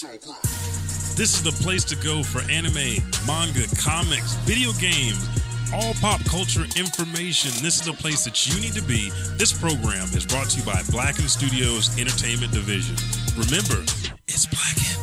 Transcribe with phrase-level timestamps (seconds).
[0.00, 5.28] This is the place to go for anime, manga, comics, video games,
[5.74, 7.50] all pop culture information.
[7.62, 9.10] This is the place that you need to be.
[9.36, 12.96] This program is brought to you by Blacken Studios Entertainment Division.
[13.36, 13.84] Remember,
[14.26, 14.96] it's Blacken.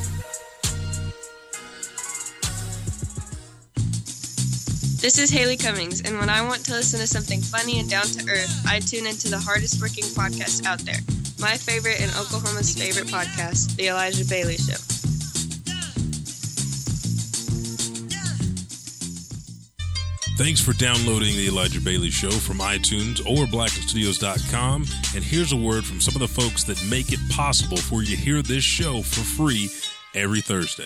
[5.00, 8.06] This is Haley Cummings, and when I want to listen to something funny and down
[8.06, 11.17] to earth, I tune into the hardest working podcast out there.
[11.40, 14.78] My favorite and Oklahoma's favorite podcast, The Elijah Bailey Show.
[20.38, 24.86] Thanks for downloading the Elijah Bailey Show from iTunes or blackenstudios.com.
[25.16, 28.16] And here's a word from some of the folks that make it possible for you
[28.16, 29.70] to hear this show for free
[30.14, 30.86] every Thursday.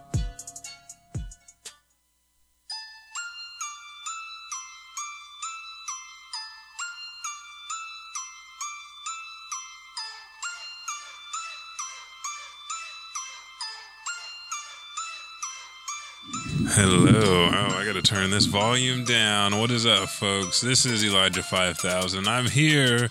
[16.73, 17.49] Hello.
[17.51, 19.59] Oh, I got to turn this volume down.
[19.59, 20.61] What is up, folks?
[20.61, 22.29] This is Elijah 5000.
[22.29, 23.09] I'm here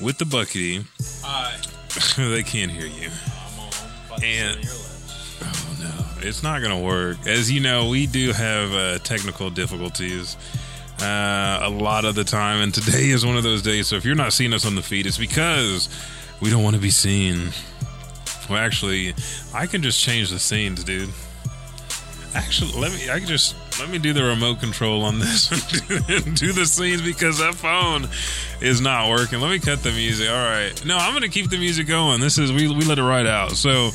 [0.00, 0.82] with the Buckity.
[1.22, 1.58] Hi.
[2.30, 3.10] they can't hear you.
[3.10, 4.24] I'm on.
[4.24, 5.38] And- sit on your laps.
[5.42, 5.76] Oh,
[6.22, 6.26] no.
[6.26, 7.18] It's not going to work.
[7.26, 10.38] As you know, we do have uh, technical difficulties
[11.02, 13.88] uh, a lot of the time, and today is one of those days.
[13.88, 15.90] So if you're not seeing us on the feed, it's because
[16.40, 17.50] we don't want to be seen.
[18.48, 19.12] Well, actually,
[19.52, 21.10] I can just change the scenes, dude.
[22.36, 23.08] Actually, let me.
[23.08, 25.50] I can just let me do the remote control on this
[25.90, 28.08] and do the scenes because that phone
[28.60, 29.40] is not working.
[29.40, 30.28] Let me cut the music.
[30.28, 30.84] All right.
[30.84, 32.20] No, I'm gonna keep the music going.
[32.20, 33.52] This is we we let it ride out.
[33.52, 33.88] So,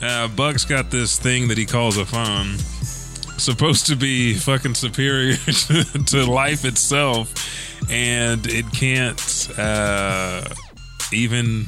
[0.00, 2.56] uh, Buck's got this thing that he calls a phone,
[3.36, 7.34] supposed to be fucking superior to, to life itself,
[7.90, 10.44] and it can't uh,
[11.12, 11.66] even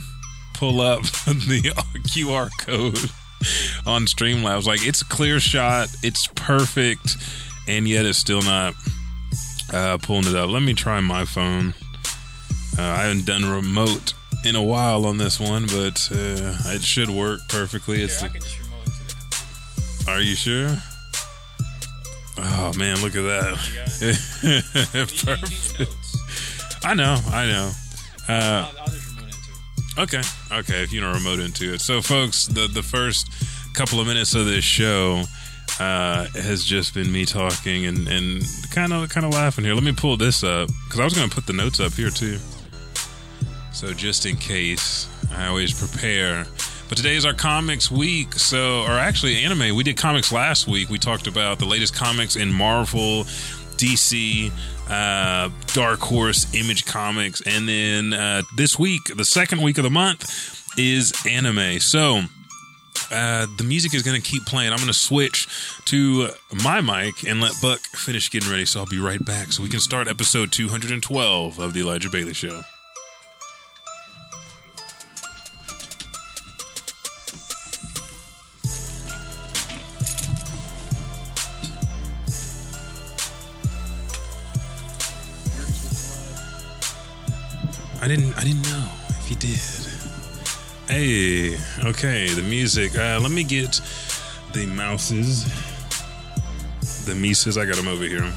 [0.52, 1.72] pull up the
[2.06, 3.10] QR code
[3.86, 4.66] on Streamlabs.
[4.66, 7.16] Like it's a clear shot, it's perfect,
[7.68, 8.74] and yet it's still not
[9.72, 10.50] uh, pulling it up.
[10.50, 11.74] Let me try my phone.
[12.78, 17.08] Uh, I haven't done remote in a while on this one, but uh, it should
[17.08, 18.02] work perfectly.
[18.02, 20.76] It's Here, I can just remote it to are you sure?
[22.36, 23.58] Oh man, look at that!
[24.00, 26.84] the- You need- you need Perfect.
[26.84, 27.70] I know, I know.
[28.28, 28.70] Uh,
[29.98, 30.22] Okay.
[30.50, 30.82] Okay.
[30.82, 31.80] If you know remote into it.
[31.80, 33.30] So, folks, the the first
[33.74, 35.24] couple of minutes of this show
[35.80, 39.74] uh, has just been me talking and and kind of kind of laughing here.
[39.74, 42.10] Let me pull this up because I was going to put the notes up here
[42.10, 42.38] too.
[43.72, 46.46] So just in case, I always prepare.
[46.88, 48.34] But today is our comics week.
[48.34, 49.74] So, or actually, anime.
[49.74, 50.90] We did comics last week.
[50.90, 53.24] We talked about the latest comics in Marvel,
[53.76, 54.52] DC,
[54.88, 59.90] uh, Dark Horse, Image Comics, and then uh, this week, the second week of the
[59.90, 60.24] month,
[60.78, 61.80] is anime.
[61.80, 62.22] So.
[63.10, 64.70] Uh, the music is going to keep playing.
[64.70, 65.48] I'm going to switch
[65.86, 66.30] to
[66.64, 68.64] my mic and let Buck finish getting ready.
[68.64, 72.34] So I'll be right back so we can start episode 212 of The Elijah Bailey
[72.34, 72.62] Show.
[88.04, 88.34] I didn't.
[88.34, 89.58] I didn't know if you did.
[90.86, 91.56] Hey,
[91.88, 92.98] okay, the music.
[92.98, 93.80] Uh, let me get
[94.52, 95.46] the mouses,
[97.06, 97.56] the mises.
[97.56, 98.30] I got them over here.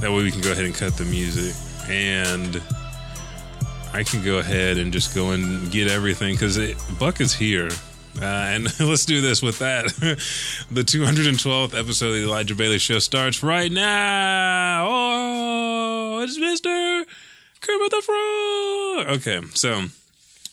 [0.00, 1.54] That way we can go ahead and cut the music,
[1.88, 2.60] and
[3.94, 6.58] I can go ahead and just go and get everything because
[6.98, 7.70] Buck is here.
[8.20, 9.86] Uh, and let's do this with that.
[10.70, 14.86] the 212th episode of the Elijah Bailey Show starts right now.
[14.86, 16.42] Oh, it's the
[19.02, 19.16] Frog.
[19.16, 19.82] Okay, so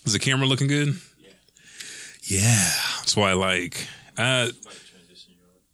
[0.05, 0.95] is the camera looking good?
[2.23, 3.87] Yeah, that's why I like.
[4.17, 4.49] Uh,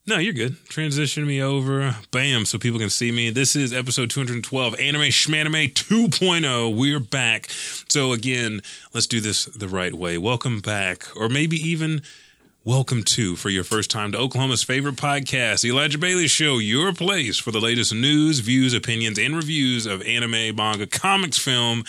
[0.07, 0.55] no, you're good.
[0.69, 1.95] Transition me over.
[2.11, 3.29] Bam, so people can see me.
[3.31, 6.77] This is episode 212, Anime Schmanime 2.0.
[6.77, 7.49] We're back.
[7.89, 8.61] So, again,
[8.93, 10.17] let's do this the right way.
[10.17, 12.03] Welcome back, or maybe even
[12.63, 16.93] welcome to, for your first time to Oklahoma's favorite podcast, The Elijah Bailey Show, your
[16.93, 21.83] place for the latest news, views, opinions, and reviews of anime, manga, comics, film,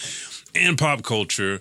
[0.57, 1.61] and pop culture.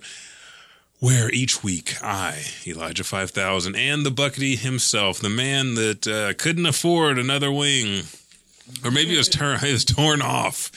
[0.98, 6.64] where each week I, Elijah 5000, and the Buckity himself, the man that uh, couldn't
[6.66, 8.04] afford another wing,
[8.82, 10.70] or maybe it was, tur- it was torn off,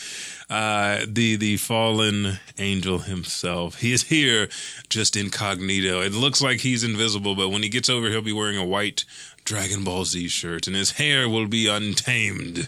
[0.50, 3.80] uh, the, the fallen angel himself.
[3.80, 4.50] He is here
[4.89, 6.01] just incognito.
[6.01, 9.06] It looks like he's invisible, but when he gets over, he'll be wearing a white
[9.44, 12.68] Dragon Ball Z shirt, and his hair will be untamed,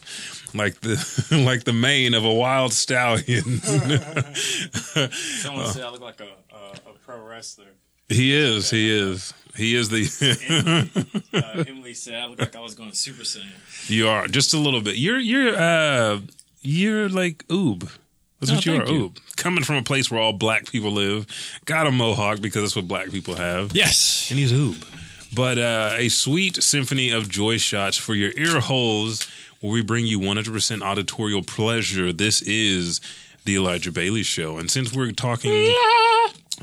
[0.54, 0.98] like the
[1.46, 3.60] like the mane of a wild stallion.
[3.62, 7.66] Someone said I look like a, a, a pro wrestler.
[8.10, 11.18] he is, he is, he is the.
[11.34, 13.90] Uh, Emily said I look like I was going Super Saiyan.
[13.90, 14.98] you are just a little bit.
[14.98, 16.20] You're you're uh
[16.62, 17.90] you're like Uub.
[18.40, 19.10] That's Oh, what you are, you.
[19.10, 19.36] Uub.
[19.38, 21.28] Coming from a place where all black people live,
[21.66, 23.76] got a mohawk because that's what black people have.
[23.76, 24.30] Yes.
[24.32, 24.84] and he's Uub.
[25.34, 29.28] But uh, a sweet symphony of joy shots for your ear holes,
[29.62, 32.12] where we bring you 100% auditorial pleasure.
[32.12, 33.00] This is
[33.46, 35.74] the Elijah Bailey Show, and since we're talking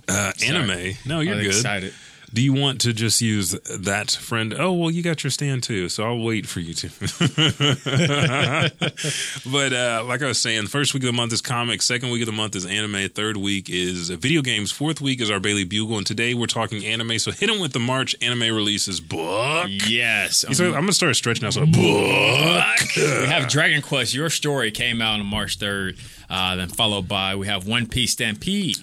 [0.08, 1.46] uh, anime, no, you're I'm good.
[1.46, 1.94] excited.
[2.32, 4.54] Do you want to just use that friend?
[4.58, 6.88] Oh, well, you got your stand too, so I'll wait for you to.
[9.50, 12.20] but uh, like I was saying, first week of the month is comics, second week
[12.20, 15.64] of the month is anime, third week is video games, fourth week is our Bailey
[15.64, 17.18] Bugle, and today we're talking anime.
[17.18, 19.68] So hit them with the March anime releases book.
[19.86, 20.44] Yes.
[20.52, 21.54] So I'm gonna start stretching out.
[21.54, 21.74] So book.
[21.74, 24.12] we have Dragon Quest.
[24.12, 25.98] Your story came out on March 3rd.
[26.28, 28.76] Uh, then followed by we have One Piece Stampede,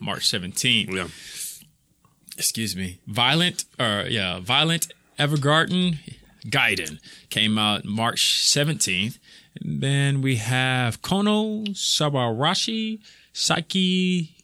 [0.00, 0.92] March 17th.
[0.92, 1.08] Yeah.
[2.38, 2.98] Excuse me.
[3.06, 4.88] Violent, or yeah, Violent
[5.18, 5.98] Evergarden
[6.46, 6.98] Gaiden
[7.30, 9.18] came out March 17th.
[9.60, 13.00] And then we have Kono Sabarashi
[13.32, 14.34] Psyche.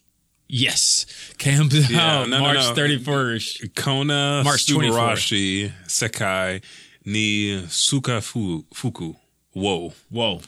[0.51, 1.05] Yes,
[1.37, 2.73] came out no, no, March no.
[2.73, 3.75] 31st.
[3.75, 5.71] Kona March 24th.
[5.85, 6.61] Sekai
[7.05, 9.13] ni Sukafu Fuku.
[9.53, 9.93] Whoa.
[10.09, 10.41] Whoa.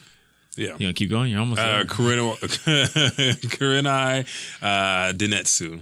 [0.56, 0.72] Yeah.
[0.72, 1.30] You gonna keep going?
[1.30, 1.84] You're almost Uh, there.
[3.54, 4.26] Kurenai
[4.60, 5.80] uh, Denetsu.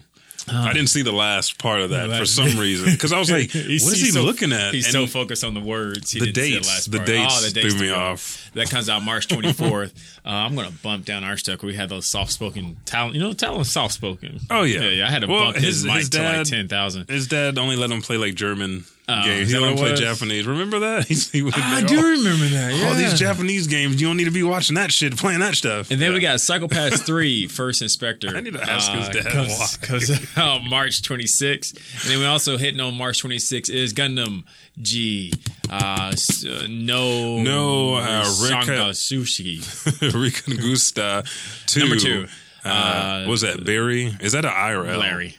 [0.52, 3.30] I didn't see the last part of that No, for some reason because I was
[3.32, 6.10] like, "What is he so- looking at?" He's And so focused on the words.
[6.12, 7.06] He the didn't see dates, last the part.
[7.06, 8.50] dates, Oh, the threw me off.
[8.54, 9.92] That comes out March 24th.
[10.24, 11.62] uh, I'm going to bump down our stuff.
[11.62, 13.14] We had those soft spoken talent.
[13.14, 14.40] You know, talent soft spoken.
[14.50, 14.80] Oh, yeah.
[14.80, 15.06] yeah, yeah.
[15.06, 17.08] I had to Well, bump his, his- mic his to like 10,000.
[17.08, 19.48] His dad only let him play like German Oh, games.
[19.48, 19.94] is He that let play?
[19.94, 20.46] Japanese.
[20.46, 21.04] Remember that?
[21.08, 22.74] He's, he would I do all, remember that.
[22.74, 22.88] Yeah.
[22.88, 24.00] all these Japanese games.
[24.00, 25.90] You don't need to be watching that shit, playing that stuff.
[25.90, 26.32] And then we Yeah.
[26.32, 28.28] got Psycho-Pass 3, First Inspector.
[28.28, 29.86] Uh, I need to ask his dad comes, why.
[29.86, 31.74] comes out March 26th.
[32.02, 34.44] And then we also hitting on March 26th is Gundam
[34.80, 35.32] G.
[35.68, 37.38] Uh, s- uh, no.
[37.42, 40.14] No, uh, Sanga Rika- Sushi.
[40.14, 41.24] Rican Gusta
[41.66, 41.80] two.
[41.80, 42.26] Number two.
[42.64, 44.14] Uh, Uh, what was that Barry?
[44.20, 44.98] Is that an I or L?
[44.98, 45.36] Larry.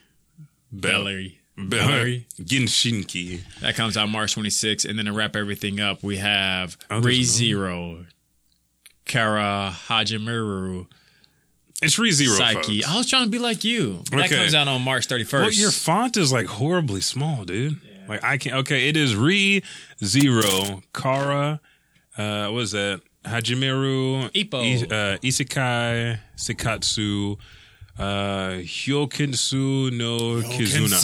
[0.71, 1.38] Bell- Larry.
[1.69, 2.28] Larry.
[2.42, 3.42] Genshinki.
[3.62, 4.88] That comes out March 26th.
[4.90, 8.06] And then to wrap everything up, we have Re Zero,
[9.06, 10.88] Kara Hajimaru,
[11.81, 12.38] It's ReZero.
[12.38, 12.81] Psyche.
[12.81, 12.94] folks.
[12.94, 14.04] I was trying to be like you.
[14.12, 14.36] That Okay.
[14.36, 15.42] comes out on March 31st.
[15.42, 17.80] Well, your font is like horribly small, dude.
[18.08, 18.56] Like I can't.
[18.58, 19.63] Okay, it is Re
[20.04, 21.60] Zero Kara.
[22.18, 23.02] Uh, what is that?
[23.25, 24.30] Hajimeru.
[24.34, 24.62] Ippo.
[24.92, 27.38] I- uh, Isekai Sekatsu.
[27.97, 31.01] Uh, Hyokinsu no Kizuna.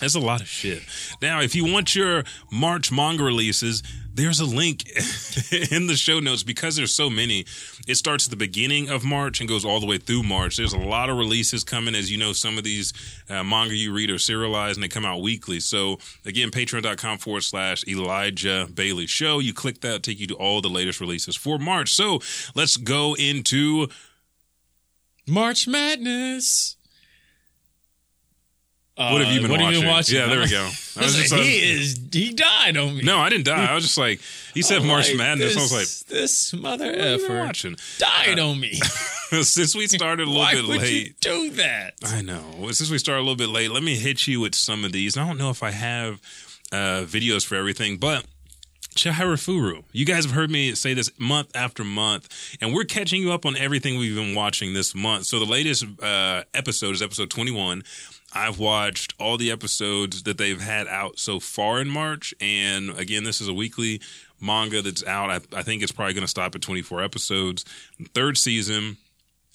[0.00, 0.82] That's a lot of shit.
[1.20, 3.82] Now, if you want your March manga releases,
[4.14, 4.88] there's a link
[5.70, 7.44] in the show notes because there's so many.
[7.86, 10.56] It starts at the beginning of March and goes all the way through March.
[10.56, 11.94] There's a lot of releases coming.
[11.94, 12.92] As you know, some of these
[13.28, 15.60] uh, manga you read are serialized and they come out weekly.
[15.60, 19.38] So, again, patreon.com forward slash Elijah Bailey Show.
[19.38, 21.92] You click that, take you to all the latest releases for March.
[21.92, 22.20] So,
[22.54, 23.88] let's go into
[25.26, 26.76] March Madness.
[28.96, 29.64] what have you Uh, been what watching?
[29.66, 30.16] Have you been watching?
[30.16, 30.64] Yeah, there we go.
[30.96, 32.00] I was just- he is.
[32.12, 33.02] He died on me.
[33.02, 33.64] no, I didn't die.
[33.70, 34.20] I was just like,
[34.52, 35.56] he said March like, Madness.
[35.56, 37.76] I was like, this, this mother what have you been effer watching?
[37.98, 38.74] died on me.
[39.30, 41.06] Since we started a little Why bit would late.
[41.06, 41.94] you do that?
[42.04, 42.68] I know.
[42.72, 45.16] Since we started a little bit late, let me hit you with some of these.
[45.16, 46.20] I don't know if I have
[46.72, 48.24] uh, videos for everything, but
[48.94, 49.36] Chihara.
[49.92, 53.46] You guys have heard me say this month after month, and we're catching you up
[53.46, 55.26] on everything we've been watching this month.
[55.26, 57.82] So the latest uh, episode is episode 21.
[58.32, 63.24] I've watched all the episodes that they've had out so far in March, and again,
[63.24, 64.00] this is a weekly
[64.40, 65.30] manga that's out.
[65.30, 67.64] I, I think it's probably going to stop at 24 episodes.
[68.14, 68.96] Third season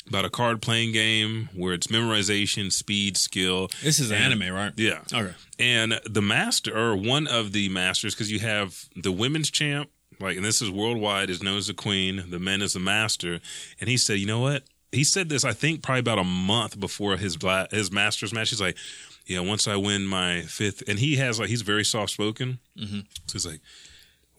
[0.08, 3.70] about a card playing game where it's memorization, speed, skill.
[3.82, 4.74] This is And- anime, right?
[4.76, 5.02] Yeah.
[5.14, 5.34] Okay.
[5.58, 10.38] And the master, or one of the masters, because you have the women's champ, like,
[10.38, 12.26] and this is worldwide, is known as the queen.
[12.30, 13.40] The men is the master.
[13.80, 14.64] And he said, you know what?
[14.92, 18.50] He said this, I think, probably about a month before his bla- his masters match.
[18.52, 18.78] He's like,
[19.26, 22.60] yeah, once I win my fifth, and he has like he's very soft spoken.
[22.78, 23.00] Mm-hmm.
[23.26, 23.60] So he's like,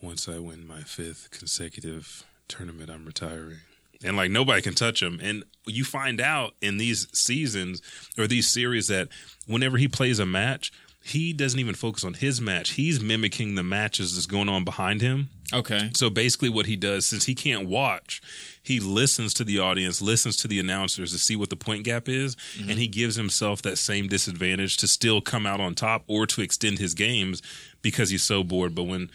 [0.00, 3.58] once I win my fifth consecutive tournament, I'm retiring.
[4.04, 5.18] And like nobody can touch him.
[5.22, 7.80] And you find out in these seasons
[8.18, 9.08] or these series that
[9.46, 10.72] whenever he plays a match,
[11.02, 12.70] he doesn't even focus on his match.
[12.70, 15.28] He's mimicking the matches that's going on behind him.
[15.52, 15.90] Okay.
[15.94, 18.20] So basically, what he does, since he can't watch,
[18.60, 22.08] he listens to the audience, listens to the announcers to see what the point gap
[22.08, 22.70] is, Mm-hmm.
[22.70, 26.40] and he gives himself that same disadvantage to still come out on top or to
[26.42, 27.40] extend his games
[27.82, 28.74] because he's so bored.
[28.74, 29.08] But when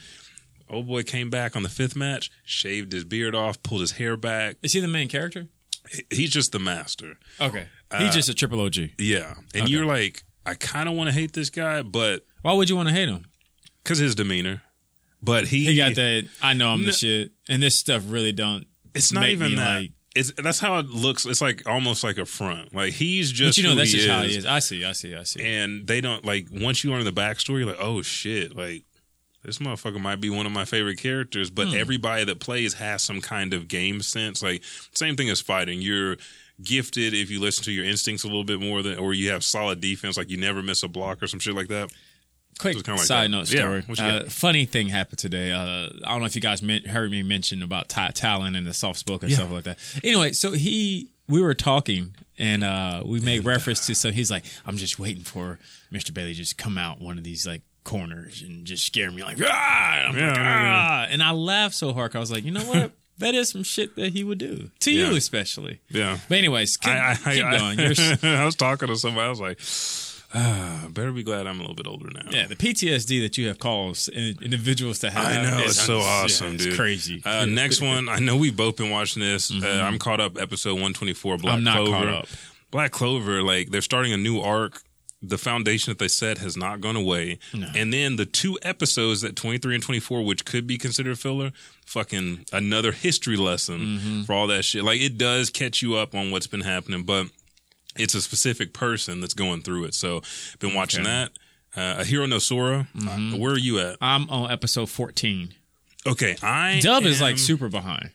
[0.72, 4.18] old boy came back on the fifth match, shaved his beard off, pulled his hair
[4.18, 5.48] back, Is he the main character?
[6.12, 7.18] he's just the master.
[7.40, 7.68] Okay.
[7.90, 8.76] Uh, He's just a triple OG.
[8.98, 12.70] Yeah, and you're like, I kind of want to hate this guy, but Why would
[12.70, 13.26] you want to hate him?
[13.84, 14.62] because his demeanor.
[15.24, 16.28] But he He got that.
[16.42, 16.88] I know I'm No.
[16.88, 18.66] the shit, and this stuff really don't.
[18.96, 19.80] It's not make even me that.
[19.82, 21.26] like- it's that's how it looks.
[21.26, 22.76] It's like almost like a front.
[22.76, 23.58] Like he's just.
[23.58, 24.46] But you know that's just is, how he is.
[24.46, 24.84] I see.
[24.84, 25.16] I see.
[25.16, 25.42] I see.
[25.42, 27.60] And they don't like once you learn the backstory.
[27.60, 28.54] You're like, oh shit!
[28.56, 28.84] Like
[29.44, 31.50] this motherfucker might be one of my favorite characters.
[31.50, 31.76] But Hmm.
[31.76, 34.42] everybody that plays has some kind of game sense.
[34.44, 35.82] Like same thing as fighting.
[35.82, 36.18] You're
[36.64, 39.44] gifted if you listen to your instincts a little bit more than, or you have
[39.44, 40.18] solid defense.
[40.18, 41.92] Like you never miss a block or some shit like that.
[42.60, 43.84] Quick It's kinda like side note story.
[43.88, 45.52] you uh, funny thing happened today.
[45.52, 48.68] Uh, I don't know if you guys men- heard me mention about Ty Talon and
[48.68, 49.38] the soft spoken Yeah.
[49.38, 49.80] stuff like that.
[50.04, 54.44] Anyway, so he, we were talking and uh, we made reference to so he's like,
[54.68, 55.58] I'm just waiting for
[55.92, 56.14] Mr.
[56.14, 59.38] Bailey to just come out one of these like corners and just scare me like
[59.42, 60.78] ah, And I'm Yeah, like, yeah, yeah.
[60.80, 61.08] ah.
[61.10, 62.16] and I laughed so hard.
[62.16, 62.92] I was like, you know what?
[63.20, 65.80] that is some shit that he would do to you, especially.
[65.90, 66.18] Yeah.
[66.30, 67.80] But anyways, keep, I, I, keep I, going.
[68.42, 69.26] I was talking to somebody.
[69.26, 69.60] I was like,
[70.34, 72.30] ah, better be glad I'm a little bit older now.
[72.32, 75.26] yeah, the PTSD that you have caused in- individuals to have.
[75.26, 76.76] I know is- it's so yeah, awesome, it's dude.
[76.76, 77.22] crazy.
[77.26, 79.52] Uh, next one, I know we've both been watching this.
[79.52, 80.38] Uh, I'm caught up.
[80.40, 81.58] Episode 124, Black Mm-hmm.
[81.58, 81.92] I'm not Clover.
[82.06, 82.28] caught up.
[82.72, 84.82] Black Clover, like they're starting a new arc.
[85.24, 89.36] The foundation that they set has not gone away, and then the two episodes that
[89.36, 91.52] 23 and 24, which could be considered filler,
[91.86, 94.22] fucking another history lesson Mm-hmm.
[94.24, 94.84] for all that shit.
[94.84, 97.28] Like it does catch you up on what's been happening, but
[97.98, 99.94] it's a specific person that's going through it.
[99.94, 100.22] So,
[100.60, 101.10] been watching Okay.
[101.12, 101.32] that.
[101.76, 102.88] Uh, Ahiru no Sora.
[103.00, 103.98] Uh, where are you at?
[104.02, 105.54] I'm on episode 14.
[106.08, 108.10] Okay, I Dub is like super behind.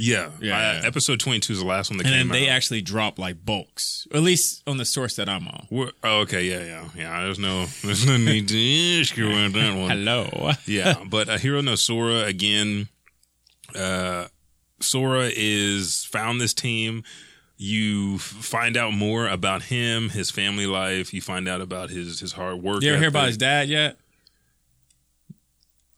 [0.00, 0.86] Yeah, Yeah, yeah.
[0.86, 2.20] Episode twenty two is the last one that came out.
[2.20, 2.56] And came then they out.
[2.56, 5.66] actually drop like bulks, at least on the source that I'm on.
[5.70, 7.22] We're- oh, okay, yeah, yeah, yeah.
[7.24, 9.90] There's no, there's no need to ask you that one.
[9.90, 10.52] Hello.
[10.66, 12.88] Yeah, but Ahiru no Sora again.
[13.74, 14.28] Uh,
[14.80, 17.02] Sora is found this team.
[17.56, 21.12] You find out more about him, his family life.
[21.12, 22.82] You find out about his his hard work.
[22.82, 23.96] You ever hear about his dad yet?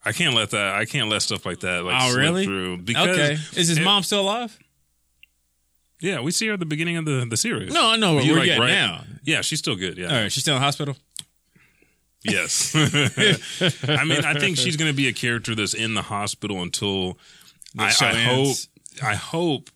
[0.04, 0.74] I can't let that.
[0.74, 2.44] I can't let stuff like that like Oh, really?
[2.46, 3.32] through because Okay.
[3.60, 4.58] Is his it- mom still alive?
[6.00, 7.72] Yeah, we see her at the beginning of the the series.
[7.74, 9.04] No, I know where we're like right- now.
[9.22, 9.98] Yeah, she's still good.
[9.98, 10.06] Yeah.
[10.06, 10.96] All right, she's still in the hospital.
[12.22, 12.74] Yes.
[12.74, 17.18] I mean, I think she's going to be a character that's in the hospital until
[17.78, 18.56] I, show I hope.
[19.02, 19.70] I hope.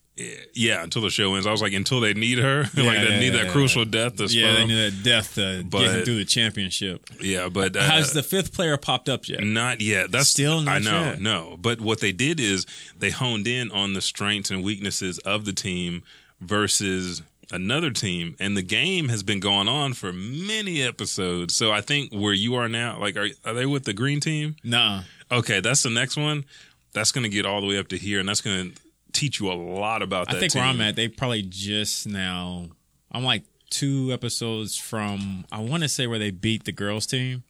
[0.54, 1.44] Yeah, until the show ends.
[1.47, 3.52] I was like, until they need her, like they yeah, need yeah, that yeah.
[3.52, 4.16] crucial death.
[4.16, 7.09] To Yeah, they need that death to But- get through the championship.
[7.21, 9.42] yeah, but uh, Has the fifth player popped up yet?
[9.42, 10.12] not yet.
[10.12, 11.21] That's Still not I know, yet.
[11.21, 11.56] no.
[11.61, 12.64] But what they did is
[12.97, 16.04] they honed in on the strengths and weaknesses of the team
[16.40, 21.54] versus another team, and the game has been going on for many episodes.
[21.56, 24.56] So I think where you are now, like, are are they with the green team?
[24.62, 25.02] Nah.
[25.33, 26.44] Okay, that's the next one.
[26.92, 28.80] That's going to get all the way up to here, and that's going to
[29.14, 30.37] teach you a lot about that.
[30.37, 30.61] I think team.
[30.61, 32.66] where I'm at, they probably just now.
[33.11, 35.47] I'm like two episodes from.
[35.50, 37.44] I want to say where they beat the girls team.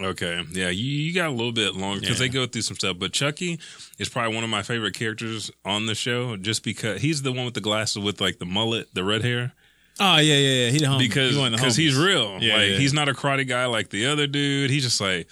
[0.00, 2.26] Okay, yeah, you, you got a little bit longer because Yeah.
[2.26, 2.98] they go through some stuff.
[2.98, 3.60] But Chucky
[3.98, 7.44] is probably one of my favorite characters on the show, just because he's the one
[7.44, 9.52] with the glasses with like the mullet, the red hair.
[10.00, 10.70] Oh yeah, yeah, yeah.
[10.70, 10.98] He the homie.
[10.98, 12.38] Because he one of the because he's real.
[12.42, 12.76] Yeah, like yeah.
[12.78, 14.70] he's not a karate guy like the other dude.
[14.70, 15.28] He's just like,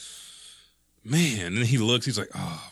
[1.05, 1.47] man.
[1.47, 2.07] And then he looks.
[2.07, 2.69] He's like, oh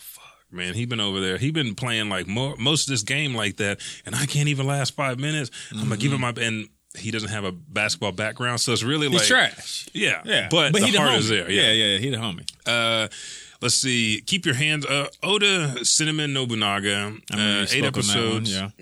[0.52, 0.74] man.
[0.74, 1.38] He been over there.
[1.38, 4.66] He been playing like mo- most of this game like that, and I can't even
[4.66, 5.50] last five minutes.
[5.72, 6.68] I'm gonna give him my and.
[6.98, 9.12] He doesn't have a basketball background, so it's really Mm-hmm.
[9.18, 9.88] He's like trash.
[9.92, 11.18] Yeah, Yeah, but, the he heart homie.
[11.18, 11.48] is there.
[11.48, 12.50] Yeah, Yeah, yeah, he the homie.
[12.66, 13.06] Uh,
[13.62, 14.20] let's see.
[14.26, 14.84] Keep your hands.
[14.84, 17.14] Uh, Oda Cinnamon Nobunaga.
[17.30, 18.52] I mean, uh, eight on episodes.
[18.58, 18.72] one,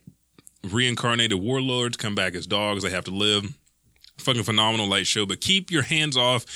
[0.65, 0.71] Yeah.
[0.71, 2.83] Reincarnated warlords come back as dogs.
[2.83, 3.45] They have to live.
[4.17, 5.27] Fucking phenomenal light show.
[5.27, 6.47] But keep your hands off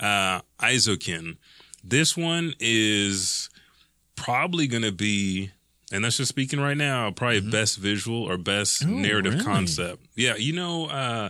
[0.00, 1.36] uh, Eizouken.
[1.84, 3.50] This one is
[4.22, 5.50] probably going to be.
[5.92, 7.10] And that's just speaking right now.
[7.10, 9.46] Probably best visual or best narrative Mm-hmm.
[9.48, 9.56] really?
[9.58, 10.06] concept.
[10.16, 11.28] Yeah, you know, uh,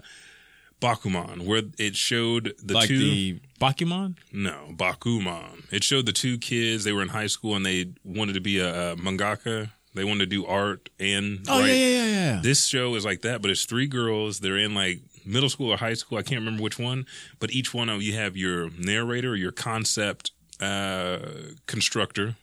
[0.80, 2.98] Bakuman, where it showed the Like two.
[2.98, 4.16] the Bakuman.
[4.32, 5.64] No, Bakuman.
[5.72, 6.84] It showed the two kids.
[6.84, 9.70] They were in high school and they wanted to be a, a mangaka.
[9.94, 11.68] They wanted to do art and Oh write.
[11.68, 12.40] yeah, yeah, yeah, yeah.
[12.42, 14.40] This show is like that, but it's three girls.
[14.40, 16.18] They're in like middle school or high school.
[16.18, 17.06] I can't remember which one,
[17.38, 20.30] but each one of you have your narrator, your concept
[20.60, 21.18] uh,
[21.66, 22.36] constructor.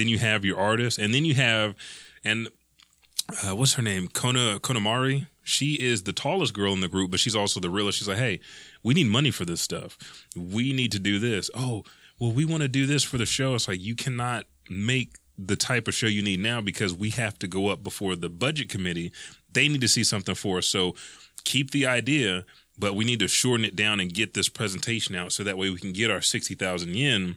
[0.00, 1.74] Then you have your artist, and then you have,
[2.24, 2.48] and
[3.44, 4.08] uh, what's her name?
[4.08, 5.26] Kona Konamari.
[5.42, 7.98] She is the tallest girl in the group, but she's also the realest.
[7.98, 8.40] She's like, hey,
[8.82, 9.98] we need money for this stuff.
[10.34, 11.50] We need to do this.
[11.54, 11.84] Oh,
[12.18, 13.54] well, we want to do this for the show.
[13.54, 17.38] It's like you cannot make the type of show you need now because we have
[17.40, 19.12] to go up before the budget committee.
[19.52, 20.66] They need to see something for us.
[20.66, 20.94] So
[21.44, 22.46] keep the idea,
[22.78, 25.68] but we need to shorten it down and get this presentation out so that way
[25.68, 27.36] we can get our 60,000 yen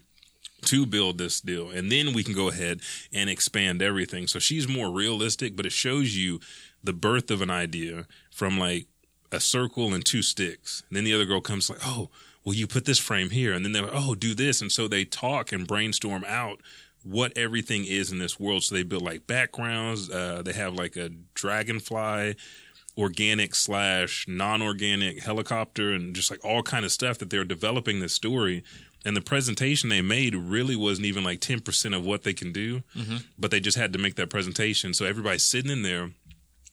[0.65, 1.69] to build this deal.
[1.69, 2.81] And then we can go ahead
[3.13, 4.27] and expand everything.
[4.27, 6.39] So she's more realistic, but it shows you
[6.83, 8.87] the birth of an idea from like
[9.31, 10.83] a circle and two sticks.
[10.89, 12.09] And then the other girl comes like, oh,
[12.45, 13.53] well, you put this frame here.
[13.53, 14.61] And then they're like, oh, do this.
[14.61, 16.61] And so they talk and brainstorm out
[17.03, 18.63] what everything is in this world.
[18.63, 20.09] So they build like backgrounds.
[20.09, 22.35] Uh, they have like a dragonfly
[22.97, 28.13] organic slash non-organic helicopter and just like all kind of stuff that they're developing this
[28.13, 28.63] story
[29.05, 32.83] and the presentation they made really wasn't even like 10% of what they can do
[32.95, 33.17] Mm-hmm.
[33.37, 36.11] but they just had to make that presentation so everybody's sitting in there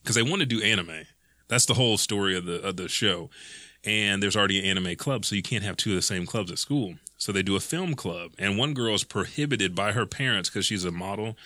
[0.01, 1.05] because they want to do anime
[1.47, 3.29] that's the whole story of the of the show
[3.83, 6.51] and there's already an anime club so you can't have two of the same clubs
[6.51, 10.05] at school so they do a film club and one girl is prohibited by her
[10.05, 11.37] parents because she's a model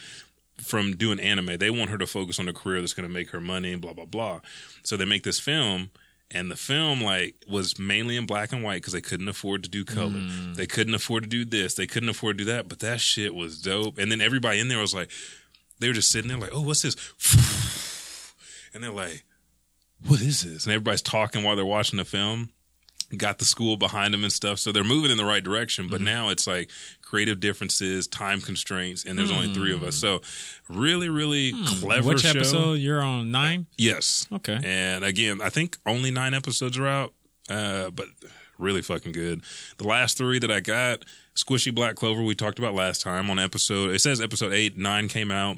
[0.58, 1.58] from doing anime.
[1.58, 3.82] They want her to focus on a career that's going to make her money, and
[3.82, 4.40] blah blah blah.
[4.84, 5.90] So they make this film,
[6.36, 9.70] and the film like was mainly in black and white because they couldn't afford to
[9.70, 10.10] do color.
[10.10, 10.56] Mm.
[10.56, 11.76] They couldn't afford to do this.
[11.76, 12.68] They couldn't afford to do that.
[12.68, 13.98] But that shit was dope.
[13.98, 15.10] And then everybody in there was like,
[15.80, 16.96] they were just sitting there like, oh, what's this?
[18.76, 19.24] And they're like,
[20.06, 20.66] what is this?
[20.66, 22.50] And everybody's talking while they're watching the film.
[23.16, 25.88] Got the school behind them and stuff, so they're moving in the right direction.
[25.88, 26.06] But mm-hmm.
[26.06, 26.70] now it's like
[27.06, 29.96] creative differences, time constraints, and there's only three of us.
[29.96, 30.22] So,
[30.68, 32.30] really, really clever Which show.
[32.30, 32.80] episode?
[32.80, 33.68] You're on nine.
[33.78, 34.28] Yes.
[34.34, 34.60] Okay.
[34.64, 37.14] And again, I think only nine episodes are out,
[37.50, 38.08] uh, but
[38.58, 39.42] really fucking good.
[39.78, 43.40] The last three that I got, Squishy Black Clover, we talked about last time on
[43.40, 43.92] episode.
[43.92, 45.58] It says episode eight, nine came out.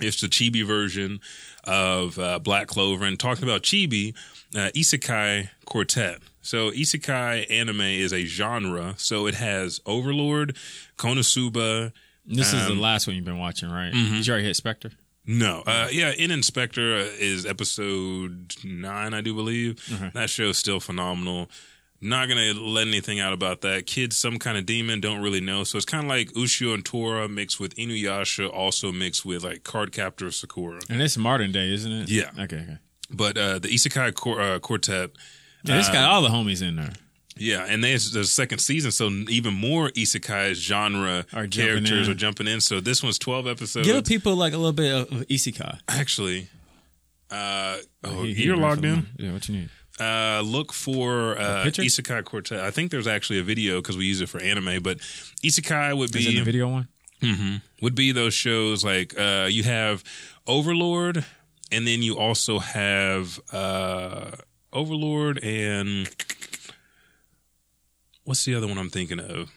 [0.00, 1.18] It's the chibi version
[1.64, 4.14] of uh, Black Clover, and talking about chibi,
[4.54, 6.18] uh, Isekai Quartet.
[6.42, 8.94] So isekai anime is a genre.
[8.96, 10.56] So it has Overlord,
[10.96, 11.92] Konosuba.
[12.26, 13.92] This is the Um, last one you've been watching, right?
[13.92, 14.16] mhm.
[14.18, 14.90] Did you already hit Spectre?
[15.26, 19.82] No, uh, yeah, In Inspector is episode nine, I do believe.
[20.14, 21.50] That is still phenomenal.
[22.00, 23.86] Not gonna let anything out about that.
[23.86, 25.64] Kids, some kind of demon, don't really know.
[25.64, 29.64] So it's kind of like Ushio and Tora mixed with Inuyasha, also mixed with like
[29.64, 30.80] Card Captor Sakura.
[30.88, 32.08] And it's modern day, isn't it?
[32.08, 32.30] Yeah.
[32.38, 32.56] Okay.
[32.62, 32.78] Okay.
[33.10, 35.10] But uh, the Isekai Quar- uh, Quartet,
[35.64, 36.92] Yeah, it's got Um, all the homies in there.
[37.36, 42.12] yeah, and there's the second season, so even more Isekai genre Are characters in.
[42.12, 42.60] are jumping in.
[42.60, 43.86] So this one's twelve episodes.
[43.86, 45.78] Give people like a little bit of, isekai.
[45.88, 46.48] Actually,
[47.30, 49.06] uh, oh, He- he you're logged in.
[49.18, 49.32] Yeah.
[49.32, 49.68] What you need?
[50.00, 51.64] Uh, look for uh.
[51.64, 52.60] Isekai Quartet.
[52.60, 54.98] I think there's actually a video because we use it for anime, but
[55.42, 56.88] Isekai would be Is it the video one?
[57.20, 57.62] Mhm.
[57.82, 60.04] would be those shows like uh, you have
[60.46, 61.24] Overlord,
[61.72, 64.30] and then you also have uh,
[64.78, 66.08] Overlord and
[68.24, 69.50] what's the other one I'm thinking of?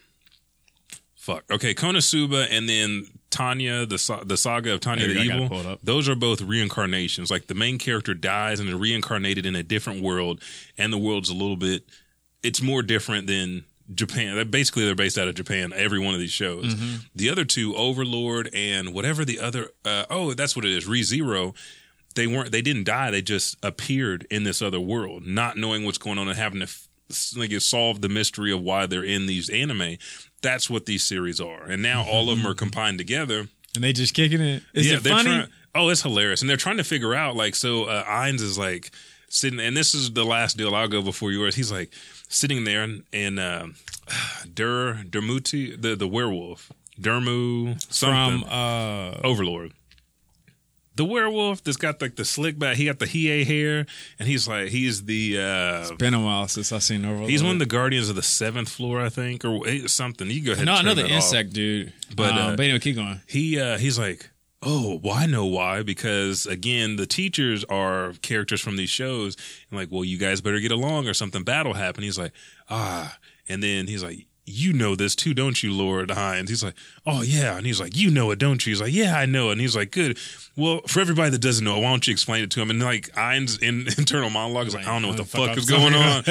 [1.15, 1.43] Fuck.
[1.51, 5.77] Okay, Konosuba, and then Tanya, the the saga of Tanya Here, the I Evil.
[5.83, 7.29] Those are both reincarnations.
[7.29, 10.41] Like the main character dies and they're reincarnated in a different world,
[10.79, 11.83] and the world's a little bit.
[12.41, 14.49] It's more different than Japan.
[14.49, 15.73] Basically, they're based out of Japan.
[15.75, 16.73] Every one of these shows.
[16.73, 16.95] Mm-hmm.
[17.15, 19.67] The other two, Overlord and whatever the other.
[19.85, 20.87] Uh, oh, that's what it is.
[20.87, 21.53] ReZero.
[22.15, 22.51] They weren't.
[22.51, 23.11] They didn't die.
[23.11, 26.65] They just appeared in this other world, not knowing what's going on and having to
[26.65, 26.87] f-
[27.35, 29.97] like solve the mystery of why they're in these anime.
[30.41, 31.63] That's what these series are.
[31.63, 33.47] And now all of them are combined together.
[33.75, 34.63] And they just kicking it.
[34.73, 35.23] Is it funny?
[35.23, 37.85] trying- oh, it's hilarious, and they're trying to figure out like so.
[37.85, 38.91] Uh, Ainz is like
[39.29, 40.75] sitting, and this is the last deal.
[40.75, 41.55] I'll go before yours.
[41.55, 41.93] He's like
[42.27, 43.67] sitting there, and, and uh,
[44.53, 49.71] Dur Dermuti, the the werewolf, Dermu something from uh Overlord.
[50.95, 53.85] The werewolf that's got like the slick back, he got the hiei hair,
[54.19, 57.29] and he's like he's the uh been a while since I've seen Overlord.
[57.29, 60.29] he's one of the guardians of the seventh floor, I think, or eh, something.
[60.29, 60.65] You go ahead.
[60.65, 61.11] No, another off.
[61.11, 61.93] insect dude.
[62.09, 63.21] But, But uh, um, but anyway, keep going.
[63.25, 64.29] he uh he's like
[64.63, 69.35] oh well i know why because again the teachers are characters from these shows
[69.71, 72.31] and like well you guys better get along or something bad will happen he's like
[72.69, 73.17] ah
[73.49, 76.73] and then he's like you know this too don't you lord Ainz he's like
[77.05, 79.49] oh yeah and he's like you know it don't you he's like yeah i know
[79.49, 80.17] it and he's like good
[80.57, 82.81] well for everybody that doesn't know it why don't you explain it to him and
[82.81, 85.93] like Ainz in internal monologue is like i don't know what the Fuck, is going
[85.93, 86.23] on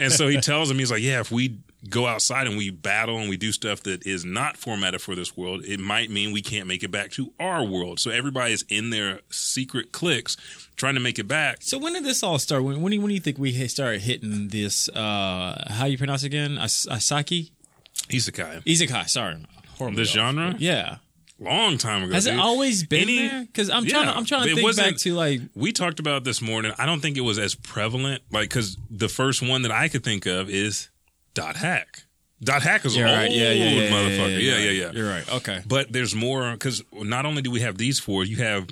[0.00, 3.18] and so he tells him, he's like, yeah, if we go outside and we battle
[3.18, 6.42] and we do stuff that is not formatted for this world, it might mean we
[6.42, 8.00] can't make it back to our world.
[8.00, 10.36] So everybody's in their secret cliques
[10.76, 11.58] trying to make it back.
[11.60, 12.64] So when did this all start?
[12.64, 14.88] When when do you, when do you think we started hitting this?
[14.88, 16.58] uh How you pronounce it again?
[16.58, 17.50] As- Asaki
[18.08, 18.64] Isekai.
[18.64, 19.08] Isekai.
[19.08, 19.36] Sorry,
[19.76, 20.14] Horribly This off.
[20.14, 20.54] genre?
[20.58, 20.96] Yeah.
[21.40, 22.14] long time ago.
[22.14, 23.44] Has it always been Any- there?
[23.44, 23.90] Because I'm Yeah.
[23.92, 24.06] trying.
[24.06, 25.40] To, I'm trying to think back to like.
[25.54, 26.72] we talked about this morning.
[26.78, 30.02] I don't think it was as prevalent, like because the first one that I could
[30.02, 30.88] think of is
[31.34, 32.02] dot hack.
[32.42, 33.30] Dot hack is You're old, right.
[33.30, 34.42] Yeah, yeah, yeah, motherfucker.
[34.42, 34.90] Yeah, yeah, yeah.
[34.92, 35.28] You're right.
[35.32, 35.60] Okay.
[35.66, 38.68] But there's more because not only do we have these four, you have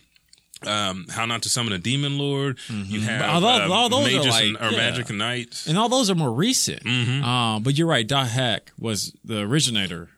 [0.66, 2.58] um, how not to summon a demon lord.
[2.68, 4.76] You have although- um, all those are like- and, or yeah.
[4.76, 5.66] magic knights.
[5.66, 6.82] And all those are more recent.
[6.84, 7.22] Mm-hmm.
[7.24, 8.06] Um, but you're right.
[8.06, 10.08] Dot Hack was the originator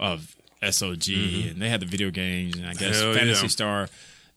[0.00, 3.04] of SOG, and they had the video games, and I guess Mm-hmm.
[3.06, 3.48] Hell Fantasy yeah.
[3.48, 3.88] Star.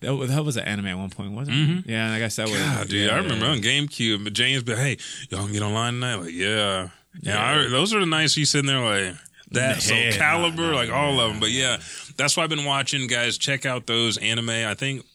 [0.01, 1.89] That, was- that was an anime at one point, wasn't it?
[1.91, 2.57] Yeah, and I guess that was.
[2.59, 3.51] God, dude, yeah, I remember yeah.
[3.53, 4.97] on GameCube, but James, but hey,
[5.29, 6.15] y'all can get online tonight.
[6.15, 6.89] Like, yeah, yeah.
[7.21, 7.61] Yeah.
[7.65, 8.35] I, those are the nice.
[8.35, 9.15] You sitting there like
[9.51, 9.81] that.
[9.81, 11.39] So caliber, no, no, like all of them.
[11.39, 11.77] But yeah,
[12.17, 13.07] that's why I've been watching.
[13.07, 14.49] Guys, check out those anime.
[14.49, 15.05] I think.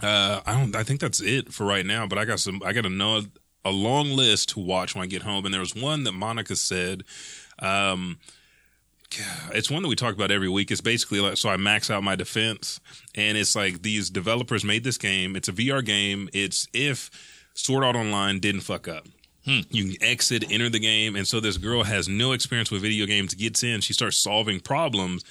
[0.00, 0.76] Uh, I don't.
[0.76, 2.06] I think that's it for right now.
[2.06, 2.62] But I got some.
[2.64, 3.22] I got know
[3.64, 5.44] a long list to watch when I get home.
[5.44, 7.04] And there was one that Monica said.
[7.58, 8.18] Um,
[9.52, 10.70] it's one that we talk about every week.
[10.70, 12.80] It's basically like so I max out my defense,
[13.14, 15.34] and it's like these developers made this game.
[15.34, 16.28] It's a VR game.
[16.32, 17.10] It's if
[17.54, 19.06] Sword Art Online didn't fuck up.
[19.70, 23.06] You can exit, enter the game, and so this girl has no experience with video
[23.06, 23.32] games.
[23.32, 25.24] Gets in, she starts solving problems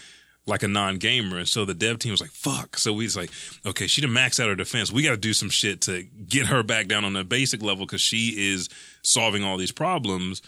[0.48, 3.30] like a non-gamer, and so the dev team was like, "Fuck!" So we was like,
[3.66, 4.92] "Okay, she done max out her defense.
[4.92, 7.86] We got to do some shit to get her back down on the basic level
[7.86, 8.70] because she is
[9.04, 10.42] solving all these problems."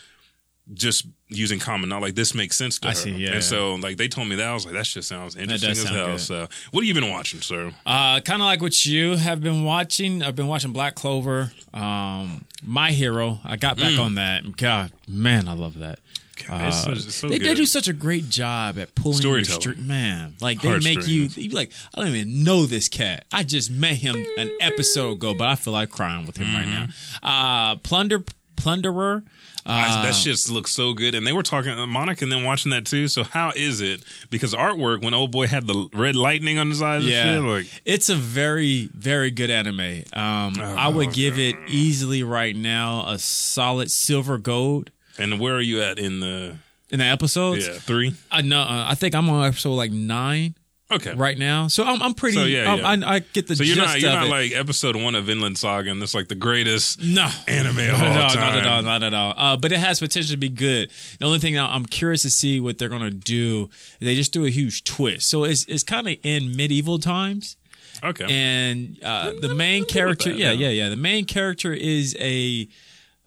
[0.73, 2.09] just using common knowledge.
[2.09, 2.95] Like this makes sense to I her.
[2.95, 3.41] see, yeah, and yeah.
[3.41, 5.95] so like they told me that I was like, that shit sounds interesting as sound
[5.95, 6.07] hell.
[6.11, 6.19] good.
[6.19, 7.71] So what have you been watching, sir?
[7.85, 10.21] Uh, kind of like what you have been watching.
[10.21, 13.39] I've been watching Black Clover, um, My Hero.
[13.43, 14.57] I got back on that.
[14.57, 15.99] God, man, I love that.
[16.47, 17.57] God, it's Uh, it's so they, they good.
[17.57, 19.77] do such a great job at pulling your Storytelling.
[19.77, 20.35] str- man.
[20.41, 21.37] Like they make you, Heartstrings.
[21.37, 23.25] you be like, I don't even know this cat.
[23.31, 26.67] I just met him an episode ago, but I feel like crying with him right
[26.67, 26.85] now.
[26.85, 27.25] Mm-hmm.
[27.25, 28.23] Uh, Plunder,
[28.55, 29.23] Plunderer.
[29.65, 32.71] I- Uh, that shit looks so good, and they were talking Monica and then watching
[32.71, 33.07] that too.
[33.07, 34.01] So how is it?
[34.31, 37.49] Because artwork when old boy had the red lightning on his eyes, yeah, and shit,
[37.49, 40.03] like it's a very, very good anime.
[40.13, 45.55] Um, Oh, I would give it easily right now a solid silver gold and where
[45.55, 46.57] are you at in the
[46.89, 47.67] in the episodes.
[47.67, 48.15] yeah three?
[48.31, 48.61] I know.
[48.61, 50.55] Uh, I think I'm on episode like nine
[50.91, 52.35] Okay, right now, so I'm, I'm pretty.
[52.35, 52.87] So, yeah, yeah.
[52.87, 54.29] I, I get the So you're not you're not it.
[54.29, 58.29] like episode one of Vinland Saga, and that's like the greatest no anime of all
[58.29, 58.39] time.
[58.39, 59.35] not at all, not at all.
[59.37, 60.89] Uh, but it has potential to be good.
[61.19, 63.69] The only thing now I'm curious to see what they're gonna do.
[63.99, 67.55] They just do a huge twist, so it's it's kind of in medieval times.
[68.03, 70.53] Okay, and uh, the main character, that, yeah.
[70.53, 70.89] yeah, yeah.
[70.89, 72.67] The main character is a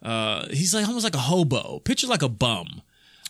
[0.03, 2.81] uh, he's like almost like a hobo, picture like a bum.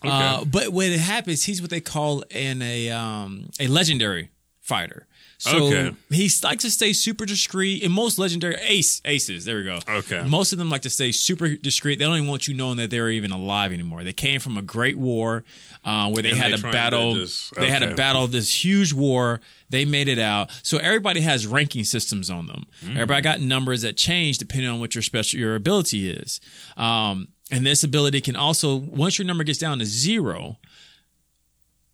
[0.04, 4.30] Uh, but when it happens, he's what they call an a um, a legendary
[4.64, 5.06] fighter.
[5.40, 5.92] So Okay.
[6.10, 7.84] he likes to stay super discreet.
[7.84, 9.80] And most legendary ace aces, there we go.
[9.88, 10.24] Okay.
[10.26, 12.00] Most of them like to stay super discreet.
[12.00, 14.06] They don't even want you knowing that they're even alive anymore.
[14.06, 15.44] They came from a great war
[15.84, 17.16] uh, where they And had they a battle.
[17.16, 19.42] just- They had a battle this huge war.
[19.70, 20.50] They made it out.
[20.64, 22.64] So everybody has ranking systems on them.
[22.86, 22.92] Mm.
[22.92, 26.40] Everybody got numbers that change depending on what your special your ability is.
[26.78, 30.58] Um, and this ability can also once your number gets down to zero,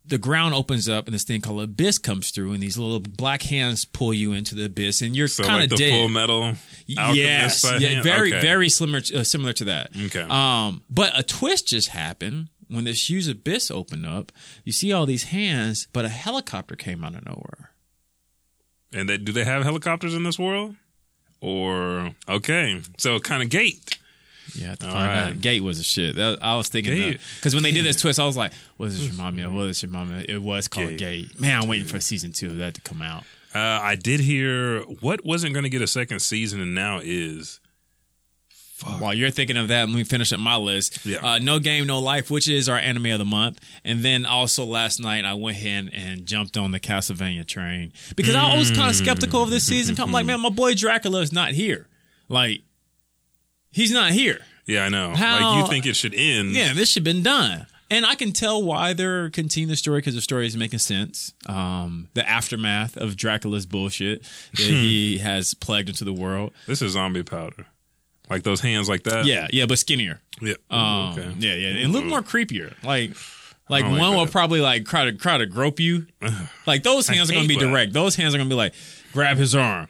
[0.10, 3.44] the ground opens up and this thing called abyss comes through, and these little black
[3.44, 5.92] hands pull you into the abyss, and you're so kind of the dead.
[5.92, 6.54] Full Metal
[6.88, 8.42] yes, yeah, very Okay.
[8.42, 9.92] very similar uh, similar to that.
[10.06, 10.22] Okay.
[10.22, 14.32] Um, but a twist just happened when this huge abyss opened up.
[14.64, 17.72] You see all these hands, but a helicopter came out of nowhere.
[18.92, 20.76] And they, do they have helicopters in this world?
[21.42, 23.99] Or okay, so kind of gate.
[24.56, 25.18] Yeah, All right.
[25.30, 25.42] out.
[25.42, 26.16] Gate was a shit.
[26.16, 29.00] That, I was thinking because when they did this twist, I was like, "What does
[29.00, 29.54] this remind me of?
[29.54, 31.00] What does this remind me of?" It was called Gate.
[31.30, 31.40] Gate.
[31.40, 33.24] Man, I'm waiting for season two of that to come out.
[33.54, 37.60] Uh, I did hear what wasn't going to get a second season, and now is.
[39.00, 41.06] While you're thinking of that, let me finish up my list.
[41.06, 41.18] Yeah.
[41.18, 43.60] Uh, no Game, No Life, which is our anime of the month.
[43.84, 48.36] And then also last night, I went ahead and jumped on the Castlevania train because
[48.36, 50.00] I was kind of skeptical of this season.
[50.00, 51.88] I'm like, man, my boy Dracula is not here.
[52.30, 52.62] Like,
[53.72, 54.40] he's not here.
[54.66, 55.16] Yeah, I know.
[55.16, 56.52] How- Like you think it should end?
[56.52, 57.66] Yeah, this should have been done.
[57.92, 61.34] And I can tell why they're continuing the story because the story is making sense.
[61.48, 64.22] Um, the aftermath of Dracula's bullshit
[64.54, 66.54] that he has plagued into the world.
[66.68, 67.66] This is zombie powder.
[68.30, 69.26] Like those hands, like that.
[69.26, 70.22] Yeah, yeah, but skinnier.
[70.40, 70.54] Yeah.
[70.70, 71.34] Um, okay.
[71.40, 72.76] Yeah, yeah, and a little more creepier.
[72.84, 73.14] Like,
[73.70, 76.06] like I like one will probably like try to try to grope you.
[76.68, 77.66] Like those hands are going to be that.
[77.66, 77.94] direct.
[77.94, 78.76] Those hands are going to be like
[79.14, 79.88] grab his arm.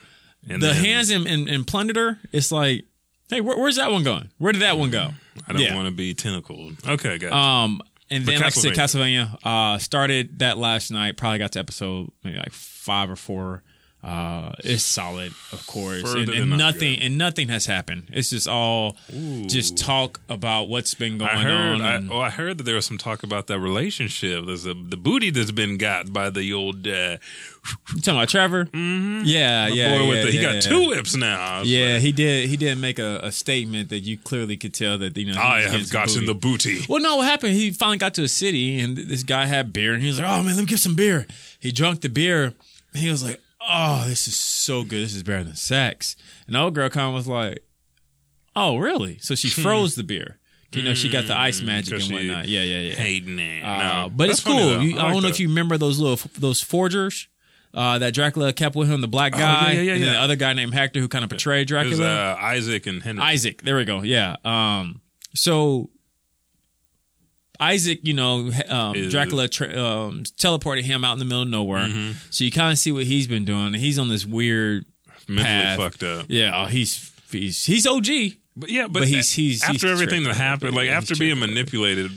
[0.49, 2.85] And the then- hands in, in, in Plunderer, it's like,
[3.29, 4.29] hey, where, where's that one going?
[4.37, 5.09] Where did that one go?
[5.47, 5.75] I don't yeah.
[5.75, 6.75] want to be tentacled.
[6.87, 11.17] Okay, got Um, and But then like I said, Castlevania uh, started that last night.
[11.17, 13.63] Probably got to episode maybe like five or four.
[14.01, 17.05] Uh, it's solid, of course, Further and, and nothing good.
[17.05, 18.03] and nothing has happened.
[18.13, 18.95] It's just all
[19.47, 21.81] just talk about what's been going I heard.
[21.81, 22.09] on.
[22.09, 24.45] I, oh, I heard that there was some talk about that relationship.
[24.45, 27.17] There's a, the booty that's been got by the old uh,
[27.93, 28.65] you talking about Trevor?
[28.65, 29.23] Mm-hmm.
[29.25, 30.31] Yeah, yeah, boy yeah, with the.
[30.31, 30.61] He yeah, got yeah.
[30.61, 31.61] two whips now.
[31.63, 32.49] Yeah, like, he did.
[32.49, 35.41] He did make a, a statement that you clearly could tell that you know.
[35.41, 36.75] I have gotten the booty.
[36.75, 36.85] booty.
[36.87, 37.53] Well, no, what happened?
[37.53, 40.29] He finally got to a city, and this guy had beer, and he was like,
[40.29, 41.27] "Oh man, let me get some beer."
[41.59, 42.53] He drank the beer,
[42.93, 45.03] and he was like, "Oh, this is so good.
[45.03, 46.15] This is better than sex."
[46.47, 47.63] And the old girl kind of was like,
[48.55, 50.37] "Oh, really?" So she froze the beer.
[50.71, 52.47] You know, she got the ice magic and whatnot.
[52.47, 52.93] Yeah, yeah, yeah.
[52.95, 53.63] Hating it.
[53.63, 54.81] Uh, no, but it's cool.
[54.83, 55.29] You, I, like don't know that.
[55.29, 57.27] if you remember those little those forgers.
[57.71, 60.19] Uh, that Dracula kept with him, the black Oh, yeah, guy, yeah, yeah, and the
[60.19, 62.31] other guy named Hector who kind of portrayed It was Dracula.
[62.31, 63.21] uh, Isaac and Henry.
[63.21, 63.61] Isaac.
[63.61, 64.01] There we go.
[64.01, 64.37] Yeah.
[64.43, 65.01] Um.
[65.35, 65.91] So
[67.59, 71.87] Isaac, you know, um, Dracula tra- um, teleported him out in the middle of nowhere.
[71.87, 72.11] Mm-hmm.
[72.29, 73.73] So you kind of see what he's been doing.
[73.73, 74.85] He's on this weird.
[75.27, 75.77] mentally path.
[75.77, 76.25] fucked up.
[76.29, 76.51] Yeah.
[76.63, 78.07] Oh, he's he's he's OG.
[78.55, 81.39] But yeah, but, But he's- he's- after he's everything that happened, like Yeah, after being
[81.39, 82.11] manipulated,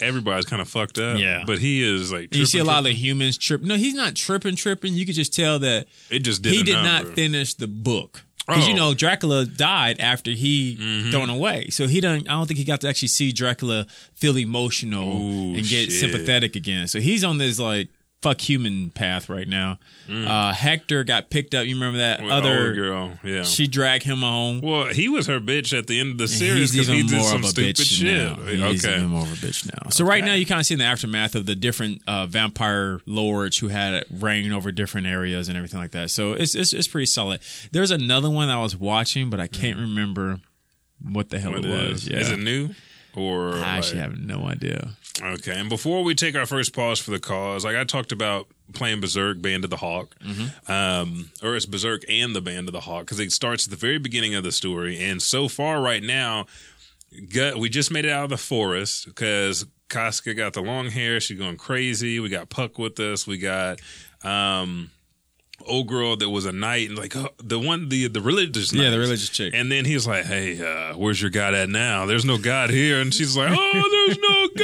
[0.00, 1.18] everybody's kind of fucked up.
[1.18, 1.44] Yeah.
[1.46, 3.62] but he is like You see a tripping, lot of the humans trip.
[3.62, 4.92] No, he's not tripping, tripping.
[4.94, 6.52] You could just tell that It just did.
[6.52, 7.08] he did number.
[7.08, 8.22] not finish the book.
[8.46, 8.76] Because you Oh.
[8.76, 11.10] know Dracula died after he Mm-hmm.
[11.10, 12.28] thrown away, so he don't.
[12.28, 15.92] I don't think he got to actually see Dracula feel emotional Ooh, and get shit.
[15.92, 16.86] sympathetic again.
[16.86, 17.88] So he's on this like
[18.22, 19.78] fuck human path right now.
[20.10, 21.66] Uh, Hector got picked up.
[21.66, 22.30] You remember that Mm.
[22.32, 23.12] Other girl.
[23.22, 23.42] Yeah.
[23.44, 24.60] She dragged him home.
[24.62, 27.16] well, he was her bitch at the end of the series He's because he did
[27.18, 28.38] more some of a stupid bitch shit.
[28.38, 28.68] now.
[28.70, 28.96] He's Okay.
[28.96, 29.90] even more of a bitch now.
[29.90, 33.00] So right now you kind of see in the aftermath of the different uh, vampire
[33.06, 36.10] lords who had reign over different areas and everything like that.
[36.10, 37.40] So it's it's, it's pretty solid.
[37.70, 40.40] There's another one I was watching, but I can't remember
[41.02, 42.02] what the hell What it it was.
[42.04, 42.08] is.
[42.08, 42.18] Yeah.
[42.18, 42.70] Is it new
[43.16, 43.54] or?
[43.54, 44.90] I actually like- have no idea.
[45.22, 48.48] Okay, and before we take our first pause for the cause, like I talked about
[48.74, 50.70] playing Berserk, Band of the Hawk, Mm-hmm.
[50.70, 53.76] um, or it's Berserk and the Band of the Hawk because it starts at the
[53.76, 55.02] very beginning of the story.
[55.02, 56.46] And so far, right now,
[57.32, 61.18] gut, we just made it out of the forest because Casca got the long hair.
[61.20, 62.20] She's going crazy.
[62.20, 63.26] We got Puck with us.
[63.26, 63.80] We got.
[64.22, 64.90] Um,
[65.64, 68.90] Old girl that was a knight and like oh, the one the the religious Yeah,
[68.90, 69.52] the religious chick.
[69.54, 73.00] and then he's like hey uh, where's your god at now there's no god here
[73.00, 74.48] and she's like oh there's no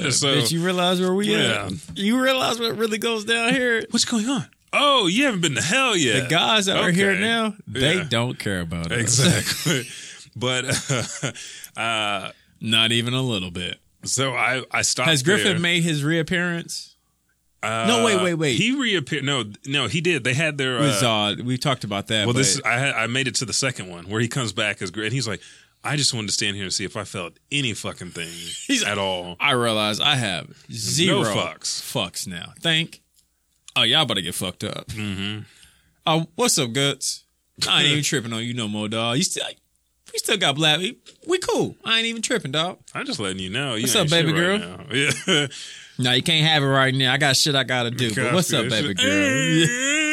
[0.00, 1.66] god so Did you realize where we Yeah.
[1.66, 1.98] at?
[1.98, 3.84] You realize what really goes down here?
[3.90, 4.46] What's going on?
[4.72, 6.24] Oh, you haven't been to hell yet.
[6.24, 8.06] The guys that are here now, they Yeah.
[8.08, 8.98] don't care about us.
[9.00, 9.86] Exactly.
[10.36, 10.64] but
[11.76, 13.78] uh, Not even a little bit.
[14.04, 15.08] so I I stopped.
[15.10, 15.58] Has Griffith there.
[15.58, 16.93] made his reappearance?
[17.64, 18.56] Uh, No, wait, wait, wait.
[18.56, 19.24] He reappeared.
[19.24, 20.24] No, no, he did.
[20.24, 20.76] They had their.
[20.76, 22.26] It was, Uh, uh, we talked about that.
[22.26, 24.82] well, this I had, I made it to the second one where he comes back
[24.82, 25.06] as great.
[25.06, 25.40] And he's like,
[25.82, 28.28] I just wanted to stand here and see if I felt any fucking thing
[28.66, 29.36] He's- at all.
[29.40, 31.80] I realize I have zero fucks.
[31.82, 32.52] fucks now.
[32.60, 33.00] Think.
[33.76, 34.86] Oh, y'all better get fucked up.
[34.88, 35.40] Mm-hmm.
[36.06, 37.24] Oh, what's up, guts?
[37.68, 39.16] I ain't even tripping on you no more, dog.
[39.16, 39.44] You still,
[40.12, 40.78] we still got black.
[40.78, 40.96] We,
[41.26, 41.76] we cool.
[41.84, 42.78] I ain't even tripping, dog.
[42.94, 43.74] I'm just letting you know.
[43.74, 44.58] You What's up, baby girl?
[44.58, 44.86] right.
[45.26, 45.46] Yeah.
[45.98, 47.12] No, you can't have it right now.
[47.12, 48.14] I got shit I gotta do.
[48.14, 49.04] But what's up, baby girl?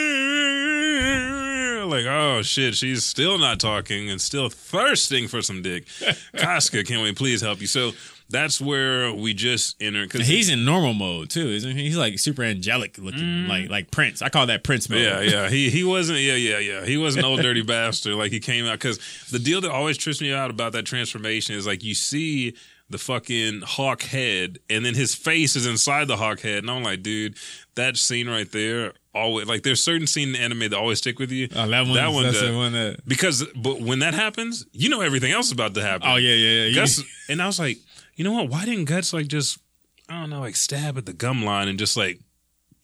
[1.91, 5.86] like, oh shit, she's still not talking and still thirsting for some dick.
[6.38, 7.67] Casca, can we please help you?
[7.67, 7.91] So
[8.30, 11.84] that's where we just enter because He's in normal mode too, isn't he?
[11.84, 14.22] He's like super angelic looking, like like Prince.
[14.22, 15.00] I call that Prince mode.
[15.00, 15.04] Mm.
[15.04, 15.50] Yeah, yeah.
[15.50, 16.20] He he wasn't.
[16.20, 16.86] Yeah, yeah, yeah.
[16.86, 18.15] He was an old dirty bastard.
[18.15, 19.00] Like he came out because
[19.32, 22.56] the deal that always trips me out about that transformation is like you see
[22.92, 26.84] the fucking hawk head, and then his face is inside the hawk head, and I'm
[26.84, 27.36] like, dude,
[27.76, 28.94] that scene right there.
[29.14, 31.50] Always like there's certain scene in anime that always stick with you.
[31.54, 31.94] Oh, that one.
[31.94, 33.06] That one That's the one that.
[33.06, 36.08] Because, but when that happens, you know everything else is about to happen.
[36.08, 36.76] Oh yeah, yeah, yeah.
[36.76, 37.78] Guts, and I was like,
[38.16, 38.48] you know what?
[38.48, 39.60] Why didn't Guts like just,
[40.08, 42.20] I don't know, like stab at the gum line and just like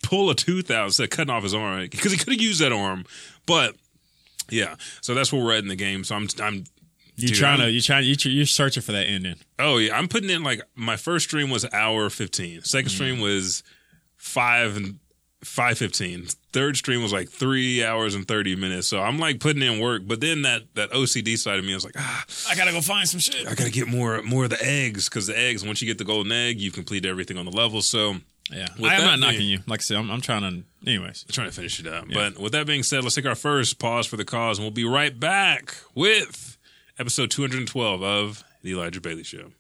[0.04, 1.88] pull a tooth out instead of cutting off his arm?
[1.90, 3.06] Because he could have used that arm,
[3.46, 3.76] but
[4.50, 4.76] yeah.
[5.00, 6.04] So that's where we're at in the game.
[6.04, 6.66] So I'm, I'm.
[7.18, 7.66] You dude, trying to?
[7.66, 8.06] I'm- You trying?
[8.06, 9.36] you you're searching for that ending.
[9.60, 12.62] Oh yeah, I'm putting in like my first stream was hour fifteen.
[12.64, 12.94] Second Mm.
[12.94, 13.64] stream was
[14.16, 15.00] five and
[15.44, 16.28] five fifteen.
[16.54, 18.88] Third stream was like three hours and thirty minutes.
[18.88, 21.86] So I'm like putting in work, but then that that OCD side of me, was
[21.86, 23.48] like, ah, I gotta go find some shit.
[23.48, 25.66] I gotta get more more of the eggs because the eggs.
[25.66, 27.82] Once you get the golden egg, you've completed everything on the level.
[27.82, 28.18] So
[28.52, 29.60] Yeah, With I am not knocking being- you.
[29.68, 30.64] Like I said, I'm, I'm trying to.
[30.90, 32.06] Anyways, trying to finish it up.
[32.14, 34.72] But with that being said, let's take our first pause for the cause, and we'll
[34.72, 36.57] be right back with
[37.00, 39.52] episode 212 of the Elijah Bailey Show.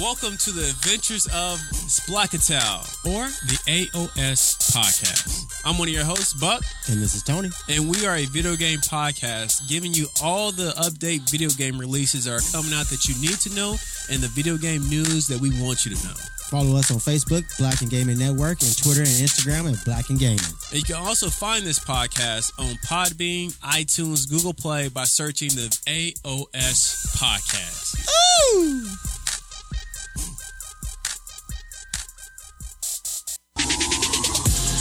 [0.00, 5.44] welcome to the Adventures of Splackatow or the AOS podcast.
[5.64, 7.50] I'm one of your hosts, Buck, And this is Tony.
[7.68, 12.24] and we are a video game podcast giving you all the update video game releases
[12.24, 13.76] that are coming out that you need to know
[14.10, 16.14] and the video game news that we want you to know.
[16.50, 20.38] Follow us on Facebook, Blacken Gaming Network, and Twitter and Instagram at Blacken Gaming.
[20.70, 25.68] And you can also find this podcast on Podbean, iTunes, Google Play by searching the
[25.86, 28.08] AOS Podcast.
[28.54, 29.13] Ooh!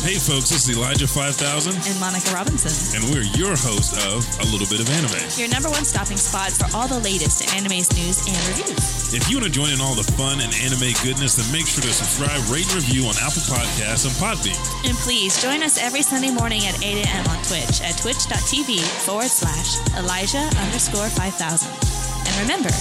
[0.04, 1.40] Hey folks, this is Elijah 5000,
[1.80, 2.76] and Monica Robinson.
[2.92, 5.16] and we're your host of A Little Bit of Anime.
[5.40, 9.16] Your number one stopping spot for all the latest anime's news and reviews.
[9.16, 11.80] If you want to join in all the fun and anime goodness, then make sure
[11.88, 14.60] to subscribe, rate, and review on Apple Podcasts and Podbean.
[14.84, 17.24] And please join us every Sunday morning at 8 a.m.
[17.32, 21.32] on Twitch at twitch.tv forward slash Elijah underscore 5000.
[21.32, 22.76] And remember,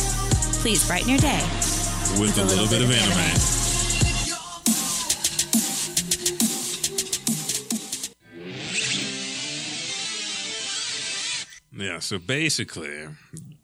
[0.58, 1.46] please brighten your day.
[2.18, 3.14] With, a, little, bit, of anime.
[3.14, 3.62] Yeah,
[12.02, 13.08] so basically,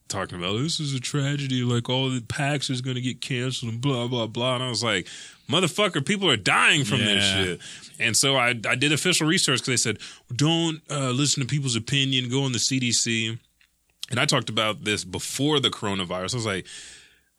[0.09, 3.72] talking about this is a tragedy, like all the PAX is going to get canceled
[3.72, 4.55] and blah, blah, blah.
[4.55, 5.07] And I was like,
[5.48, 7.61] motherfucker, people are dying from this shit.
[8.01, 9.98] And so I, I did official research because they said,
[10.35, 13.38] don't uh, listen to people's opinion, go on the CDC.
[14.11, 16.35] And I talked about this before the coronavirus.
[16.35, 16.66] I was like,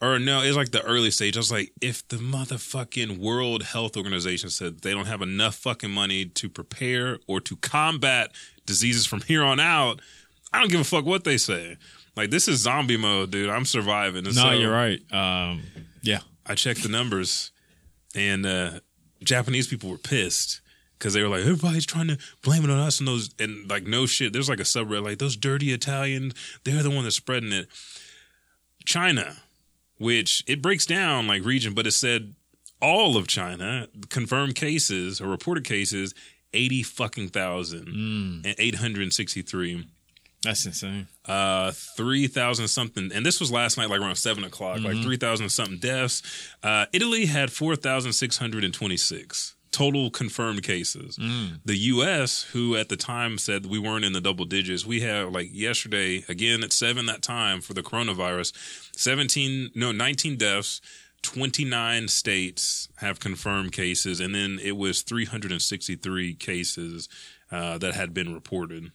[0.02, 1.36] or no, it's like the early stage.
[1.36, 5.92] I was like, if the motherfucking World Health Organization said they don't have enough fucking
[5.92, 8.32] money to prepare or to combat
[8.66, 10.00] diseases from here on out,
[10.52, 11.78] I don't give a fuck what they say.
[12.16, 13.50] Like this is zombie mode, dude.
[13.50, 14.26] I'm surviving.
[14.26, 15.00] And No, so you're right.
[15.12, 15.62] Um,
[16.02, 16.20] yeah.
[16.46, 17.52] I checked the numbers,
[18.16, 18.80] and uh,
[19.24, 20.62] Japanese people were pissed
[20.98, 23.86] because they were like, everybody's trying to blame it on us and those and like
[23.86, 24.34] no shit.
[24.34, 26.34] There's like a subreddit like those dirty Italians.
[26.64, 27.68] They're the one that's spreading it.
[28.86, 29.38] China,
[29.98, 32.34] which it breaks down like region, but it said
[32.82, 36.14] all of China confirmed cases or reported cases
[36.54, 39.86] eighty fucking thousand and eight hundred sixty three
[40.44, 41.08] That's insane.
[41.26, 45.18] uh, three thousand something, and this was last night, like around seven o'clock, like three
[45.18, 46.22] thousand something deaths.
[46.64, 51.20] Uh, Italy had four thousand six hundred and twenty six total confirmed cases.
[51.64, 55.32] The U.S., who at the time said we weren't in the double digits, we have
[55.32, 58.54] like yesterday again at seven that time for the coronavirus,
[58.96, 60.80] seventeen no nineteen deaths.
[61.22, 67.10] 29 states have confirmed cases, and then it was 363 cases
[67.52, 68.92] uh, that had been reported.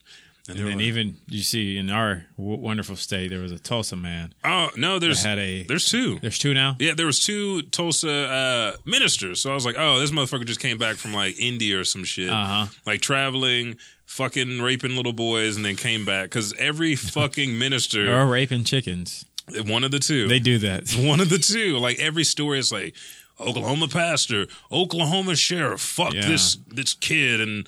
[0.47, 3.57] And there then were- even you see in our w- wonderful state, there was a
[3.57, 5.63] Tulsa man Oh no, there's had a.
[5.63, 6.19] there's two.
[6.19, 6.75] There's two now.
[6.79, 9.41] Yeah, there was two Tulsa uh, ministers.
[9.41, 12.03] So I was like, oh, this motherfucker just came back from like India or some
[12.03, 12.67] shit, Uh-huh.
[12.85, 18.27] like traveling, fucking raping little boys, and then came back because every fucking minister, Or
[18.27, 19.25] raping chickens.
[19.65, 20.91] one of the two, They do that.
[20.97, 21.77] one of the two.
[21.79, 22.95] Like every story is like
[23.39, 26.27] Oklahoma pastor, Oklahoma sheriff, fuck Yeah.
[26.27, 27.67] this this kid and.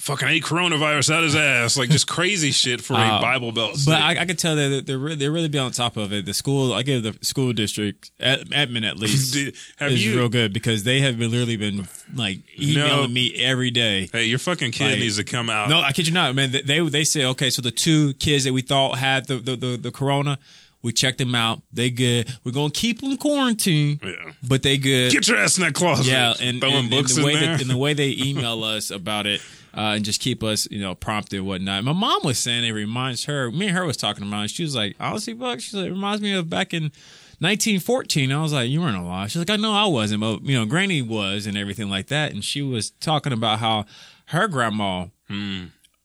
[0.00, 3.76] Fucking ate coronavirus out his ass, like just crazy shit for a Uh, Bible Belt.
[3.84, 4.00] But.
[4.00, 6.24] I, I could tell that they're re- they're really be on top of it.
[6.24, 9.34] The school, I give the school district, ad- admin at least,
[9.76, 13.08] have is you- real good because they have been literally been like emailing No.
[13.08, 14.08] me every day.
[14.10, 15.68] hey, your fucking kid Like- needs to come out.
[15.68, 16.50] No, I kid you not, man.
[16.50, 19.54] They they, they say okay, so the two kids that we thought had the the,
[19.54, 20.38] the, the corona,
[20.80, 21.60] we checked them out.
[21.74, 22.26] They good.
[22.42, 24.32] We're gonna keep them quarantined, Yeah.
[24.42, 25.12] but they good.
[25.12, 26.06] Get your ass in that closet.
[26.06, 28.90] yeah, and, throwing and, and books the way that, and the way they email us
[28.90, 29.42] about it.
[29.74, 31.84] Uh, and just keep us, you know, prompted and whatnot.
[31.84, 33.50] My mom was saying it reminds her.
[33.52, 34.50] Me and her was talking about it.
[34.50, 36.90] She was like, honestly, Buck, she's like, it reminds me of back in
[37.38, 38.32] 1914.
[38.32, 39.30] I was like, you weren't alive.
[39.30, 42.32] She's like, I know I wasn't, but you know, Granny was and everything like that.
[42.32, 43.86] And she was talking about how
[44.26, 45.06] her grandma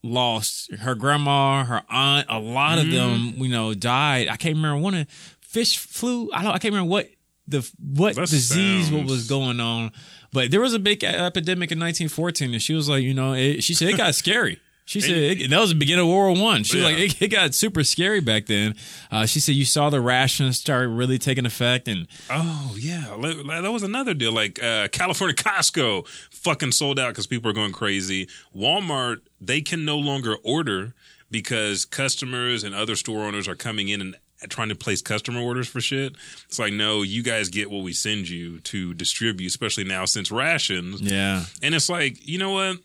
[0.04, 2.28] lost her grandma, her aunt.
[2.30, 4.28] A lot of them, you know, died.
[4.28, 5.10] I can't remember one of
[5.42, 6.30] fish flu.
[6.32, 6.54] I don't.
[6.54, 7.10] I can't remember what
[7.48, 9.92] the what That disease what was going on.
[10.36, 13.64] But there was a big epidemic in 1914, and she was like, you know, it,
[13.64, 14.60] she said it got scary.
[14.88, 16.62] She said it, that was the beginning of World War One.
[16.64, 16.92] She was Yeah.
[16.92, 18.76] like, it, it got super scary back then.
[19.10, 23.16] Uh, she said you saw the rations start really taking effect, and oh yeah,
[23.62, 24.32] that was another deal.
[24.32, 28.28] Like uh, California Costco fucking sold out because people are going crazy.
[28.56, 30.94] Walmart they can no longer order
[31.32, 34.16] because customers and other store owners are coming in and
[34.50, 36.16] trying to place customer orders for shit.
[36.48, 40.32] It's like no, you guys get what we send you to distribute, especially now since
[40.32, 41.02] rations.
[41.02, 42.78] yeah, And it's like, you know what?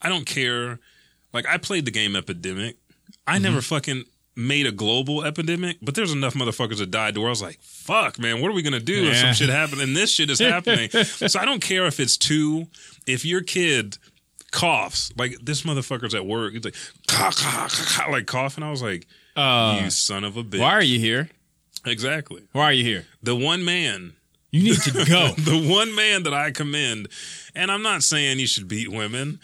[0.00, 0.78] I don't care.
[1.32, 2.76] Like I played the game Epidemic.
[3.26, 3.42] I Mm-hmm.
[3.42, 4.04] never fucking
[4.36, 7.58] made a global epidemic, but there's enough motherfuckers that died to where I was like,
[7.60, 10.38] fuck, man, what are we gonna do if some shit happened and this shit is
[10.38, 10.88] happening?
[11.04, 12.68] so I don't care if it's two.
[13.06, 13.98] If your kid
[14.52, 16.76] coughs, like this motherfucker's at work, he's like,
[17.08, 18.62] "Caw, caw, caw, caw," like coughing.
[18.64, 19.06] I was like,
[19.38, 20.60] uh, you son of a bitch.
[20.60, 21.30] why are you here?
[21.86, 22.42] Exactly.
[22.52, 23.06] Why are you here?
[23.22, 24.14] The one man
[24.50, 25.28] You need to go.
[25.38, 27.08] the one man that I commend,
[27.54, 29.38] and I'm not saying you should beat women,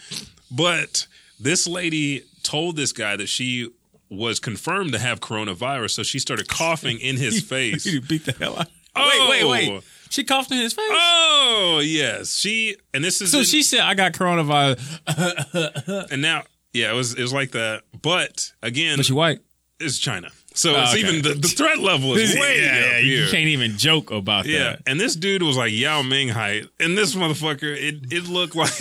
[0.51, 1.07] but
[1.39, 3.69] this lady told this guy that she
[4.09, 7.85] was confirmed to have coronavirus, so she started coughing in his face.
[7.85, 8.67] you beat the hell out.
[8.95, 9.83] Oh, wait, wait, wait.
[10.09, 10.85] She coughed in his face.
[10.91, 16.43] Oh yes, she and this is so in- she said, "I got coronavirus," and now
[16.73, 17.81] yeah, it was it was like that.
[18.01, 19.39] But again, but she white.
[19.79, 20.99] It's China, so Oh, it's okay.
[21.01, 23.27] even the, the threat level is way yeah, up yeah, you here.
[23.29, 24.49] can't even joke about that.
[24.51, 24.81] Yeah, that.
[24.87, 28.69] and this dude was like Yao Ming height, and this motherfucker, it it looked like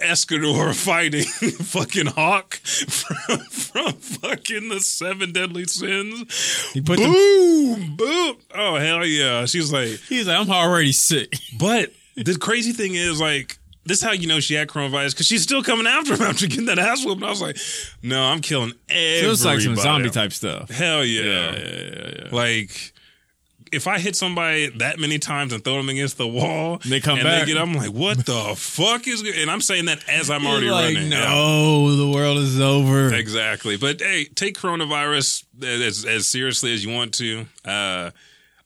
[0.00, 1.22] Escanor fighting
[1.64, 6.70] fucking Hawk from, from fucking the Seven Deadly Sins.
[6.72, 8.36] He put boom, boom.
[8.54, 9.46] Oh hell yeah!
[9.46, 13.56] She's like, he's like, "I'm already sick." but the crazy thing is like.
[13.84, 16.46] This is how you know she had coronavirus because she's still coming after him after
[16.46, 17.20] getting that ass whooped.
[17.22, 17.56] And I was like,
[18.02, 20.70] "No, I'm killing everybody." Feels like some zombie type stuff.
[20.70, 21.22] Hell yeah.
[21.22, 22.28] Yeah, yeah, yeah, yeah.
[22.30, 22.92] Like
[23.72, 27.00] if I hit somebody that many times and throw them against the wall, and They
[27.00, 27.46] come and back.
[27.46, 29.22] They get, I'm like, what the fuck is?
[29.22, 31.10] And I'm saying that as I'm already You're like, running.
[31.10, 33.14] No, the world is over.
[33.14, 33.76] Exactly.
[33.76, 37.46] But hey, take coronavirus as as seriously as you want to.
[37.64, 38.10] Uh,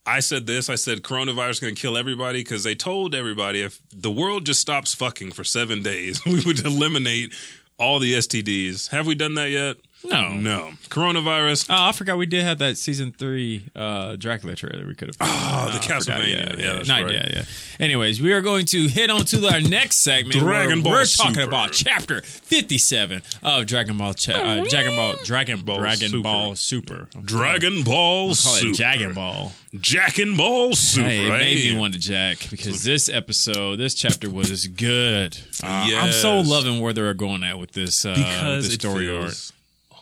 [0.07, 0.69] I said this.
[0.69, 4.45] I said coronavirus is going to kill everybody because they told everybody if the world
[4.45, 7.33] just stops fucking for seven days, we would eliminate
[7.79, 8.89] all the STDs.
[8.91, 9.77] Have we done that yet?
[10.05, 10.35] No.
[10.35, 10.71] No.
[10.91, 11.67] Coronavirus.
[11.71, 14.87] Oh, I forgot we did have that season three uh, Dracula trailer.
[14.87, 15.17] We could have.
[15.21, 16.03] Oh, the I forgot.
[16.03, 16.59] Castlevania.
[16.59, 17.15] Yeah, that's Not right.
[17.15, 17.45] yeah, yeah.
[17.81, 20.39] Anyways, we are going to head on to our next segment.
[20.39, 21.49] Dragon Ball We're talking Super.
[21.49, 24.15] about chapter fifty-seven of Dragon Ball.
[24.15, 25.15] Cha- uh, Dragon Ball.
[25.25, 26.23] Dragon Ball Dragon Super.
[26.23, 27.09] Ball Super.
[27.25, 28.71] Dragon Ball Call Super.
[28.71, 29.53] it Dragon Ball.
[29.81, 31.09] Jack and Ball Super.
[31.09, 35.37] Hey, it made me want to jack because this episode, this chapter was good.
[35.63, 39.25] Uh, I'm so loving where they're going at with this uh, because this story arc.
[39.31, 39.53] feels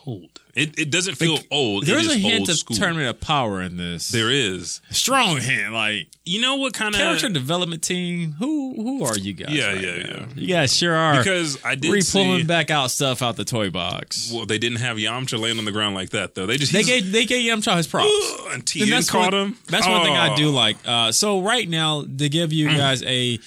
[0.06, 0.40] old.
[0.54, 1.86] It it doesn't feel old.
[1.86, 2.76] There's a hint of school.
[2.76, 4.08] tournament of power in this.
[4.10, 4.82] There is.
[4.90, 8.32] strong hint, like You know what kind of character development team.
[8.32, 9.50] Who who are you guys?
[9.54, 10.18] Yeah, right yeah, now?
[10.18, 10.26] yeah.
[10.34, 11.16] You guys sure are.
[11.16, 14.30] because I did re pulling back out stuff out the toy box.
[14.34, 16.44] Well, they didn't have Yamcha laying on the ground like that though.
[16.44, 18.10] They just They gave they gave Yamcha his props.
[18.46, 19.58] and And Tien that's caught one, him.
[19.68, 20.52] That's one thing I do Oh.
[20.52, 20.76] like.
[20.84, 23.38] Uh, so right now, to give you guys a,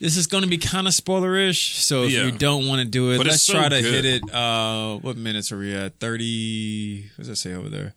[0.00, 1.74] this is going to be kind of spoilerish.
[1.80, 2.24] So if Yeah.
[2.26, 4.04] you don't want to do it, But it's let's so try to good.
[4.04, 4.34] hit it.
[4.34, 5.98] Uh, what minutes are we at?
[5.98, 7.02] Thirty.
[7.02, 7.94] What does that say over there?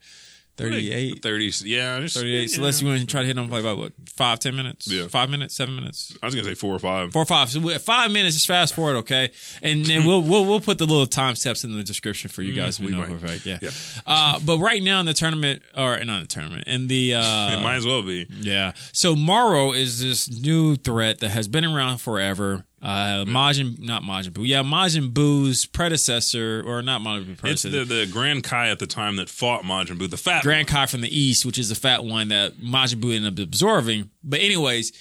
[0.62, 1.22] 38.
[1.22, 1.52] 30.
[1.66, 2.48] Yeah, just, 38.
[2.52, 4.88] So let's you want to try to hit them like about what five, ten minutes?
[4.88, 5.08] Yeah.
[5.08, 6.16] Five minutes, seven minutes.
[6.22, 7.12] I was gonna say four or five.
[7.12, 7.50] Four or five.
[7.50, 8.36] So we- five minutes.
[8.36, 9.32] Just fast forward, okay?
[9.62, 12.54] And then we'll we'll we'll put the little time steps in the description for you
[12.54, 12.80] guys.
[12.80, 13.20] we we know might.
[13.20, 13.46] fact.
[13.46, 13.60] Yeah.
[13.62, 13.70] Yeah.
[14.06, 17.52] Uh, but right now in the tournament, or not in the tournament, in the uh,
[17.58, 18.28] it might as well be.
[18.30, 18.74] yeah.
[18.94, 22.66] So Moro is this new threat that has been around forever.
[22.84, 24.48] Uh, Majin, not Majin Buu.
[24.48, 27.86] Yeah, Majin Buu's predecessor, or not Majin Buu's It's predecessor.
[27.86, 30.88] the, the Grand Kai at the time that fought Majin Buu, the fat Grand Kai
[30.88, 34.10] from the east, which is the fat one that Majin Buu ended up absorbing.
[34.24, 34.94] But anyways,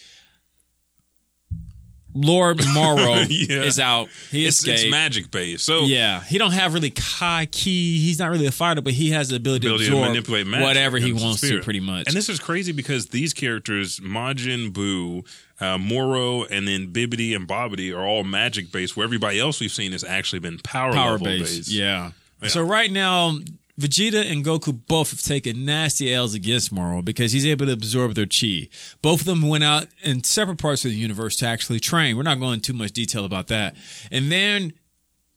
[2.12, 3.62] Lord Moro Yeah.
[3.62, 4.09] is out.
[4.31, 4.81] He It's, escaped.
[4.83, 5.64] it's magic based.
[5.64, 7.99] So Yeah, he don't have really Kai ki.
[8.05, 10.64] He's not really a fighter, but he has the ability, ability to to manipulate magic
[10.66, 12.09] whatever he wants to, pretty much.
[12.09, 15.24] And this is crazy because these characters, Majin Buu,
[15.61, 18.96] uh, Moro, and then Bibbidi and Bobbidi, are all magic based.
[18.96, 21.56] Where everybody else we've seen has actually been power, power based.
[21.56, 21.70] based.
[21.70, 22.12] Yeah.
[22.42, 22.48] Yeah.
[22.48, 23.38] So right now,
[23.80, 28.14] Vegeta and Goku both have taken nasty L's against Moro because he's able to absorb
[28.14, 28.68] their chi.
[29.00, 32.16] Both of them went out in separate parts of the universe to actually train.
[32.16, 33.74] We're not going into too much detail about that.
[34.11, 34.74] And then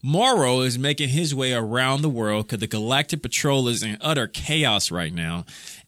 [0.01, 4.27] Moro is making his way around the world because the Galactic Patrol is in utter
[4.27, 5.45] chaos right now.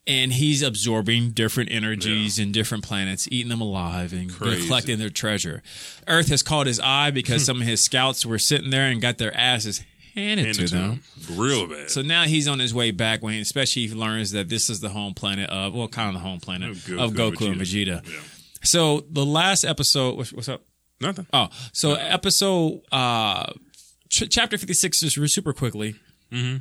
[0.08, 4.68] And he's absorbing different energies and different planets, eating them alive and Crazy.
[4.68, 5.64] collecting their treasure.
[6.08, 9.18] Earth has caught his eye because some of his scouts were sitting there and got
[9.18, 9.84] their asses
[10.14, 10.91] handed Hand to to them.
[11.28, 11.38] him.
[11.39, 11.89] Real bad.
[11.89, 14.89] So now he's on his way back when, especially he learns that this is the
[14.89, 18.03] home planet of, well, kind of the home planet Of Goku of Goku and Vegeta.
[18.03, 18.08] Vegeta.
[18.14, 18.20] Yeah.
[18.64, 20.62] So the last episode, what's, what's up?
[21.01, 21.26] Nothing.
[21.34, 23.47] Oh, so episode uh
[24.10, 25.95] ch- chapter fifty six, just super quickly,
[26.32, 26.58] Mm-hmm.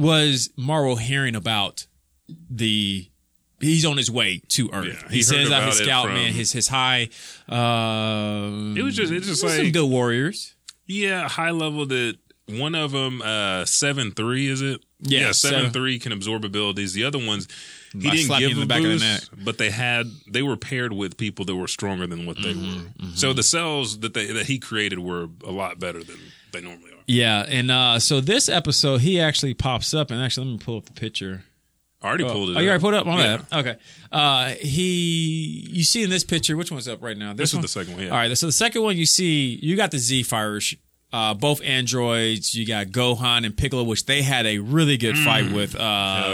[0.00, 1.86] was Moro hearing about
[2.50, 3.08] the.
[3.60, 4.86] He's on his way to Earth.
[5.04, 7.08] Yeah, he he sends out his scout from- man, his his high.
[7.48, 10.54] Uh, It was just, it's just some like, good warriors.
[10.86, 12.16] yeah, high level that
[12.46, 14.84] one of them, uh, 7 3, is it?
[15.00, 15.70] Yeah, 7 seven.
[15.72, 16.92] 3 can absorb abilities.
[16.92, 17.48] The other ones,
[17.98, 20.56] he I didn't give in the back of the boost, but they had, they were
[20.56, 23.16] paired with people that were stronger than what they Mm-hmm, were.
[23.16, 26.18] So the cells that they, that he created were a lot better than
[26.52, 27.02] they normally are.
[27.06, 30.76] Yeah, and uh, so this episode he actually pops up, and actually let me pull
[30.76, 31.44] up the picture.
[32.04, 32.70] I already pulled it Oh, you up.
[32.70, 33.06] already pulled it up?
[33.06, 33.36] My Yeah.
[33.50, 33.58] bad.
[33.66, 33.76] Okay.
[34.12, 37.32] Uh, he, you see in this picture, which one's up right now?
[37.32, 37.62] This is one?
[37.62, 38.10] the second one, yeah.
[38.10, 38.36] All right.
[38.36, 40.60] So the second one you see, you got the Z Fighter
[41.14, 42.54] uh, both androids.
[42.54, 45.80] You got Gohan and Piccolo, which they had a really good fight with uh,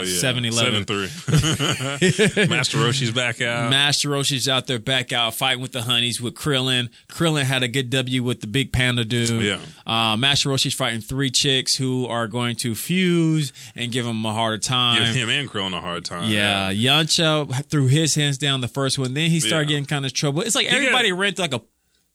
[0.00, 0.22] Mm.
[0.22, 0.32] Yeah.
[0.32, 0.84] 7-Eleven.
[0.84, 2.48] 7-3.
[2.50, 3.70] Master Roshi's back out.
[3.70, 6.88] Master Roshi's out there back out fighting with the honeys with Krillin.
[7.08, 9.42] Krillin had a good W with the big panda dude.
[9.42, 9.58] Yeah.
[9.86, 14.32] Uh, Master Roshi's fighting three chicks who are going to fuse and give him a
[14.32, 15.02] harder time.
[15.04, 16.30] Give him and Krillin a hard time.
[16.30, 19.14] Yeah, Yamcha threw his hands down the first one.
[19.14, 19.74] Then he started Yeah.
[19.74, 20.42] getting kind of trouble.
[20.42, 21.60] It's like got- everybody ran through like a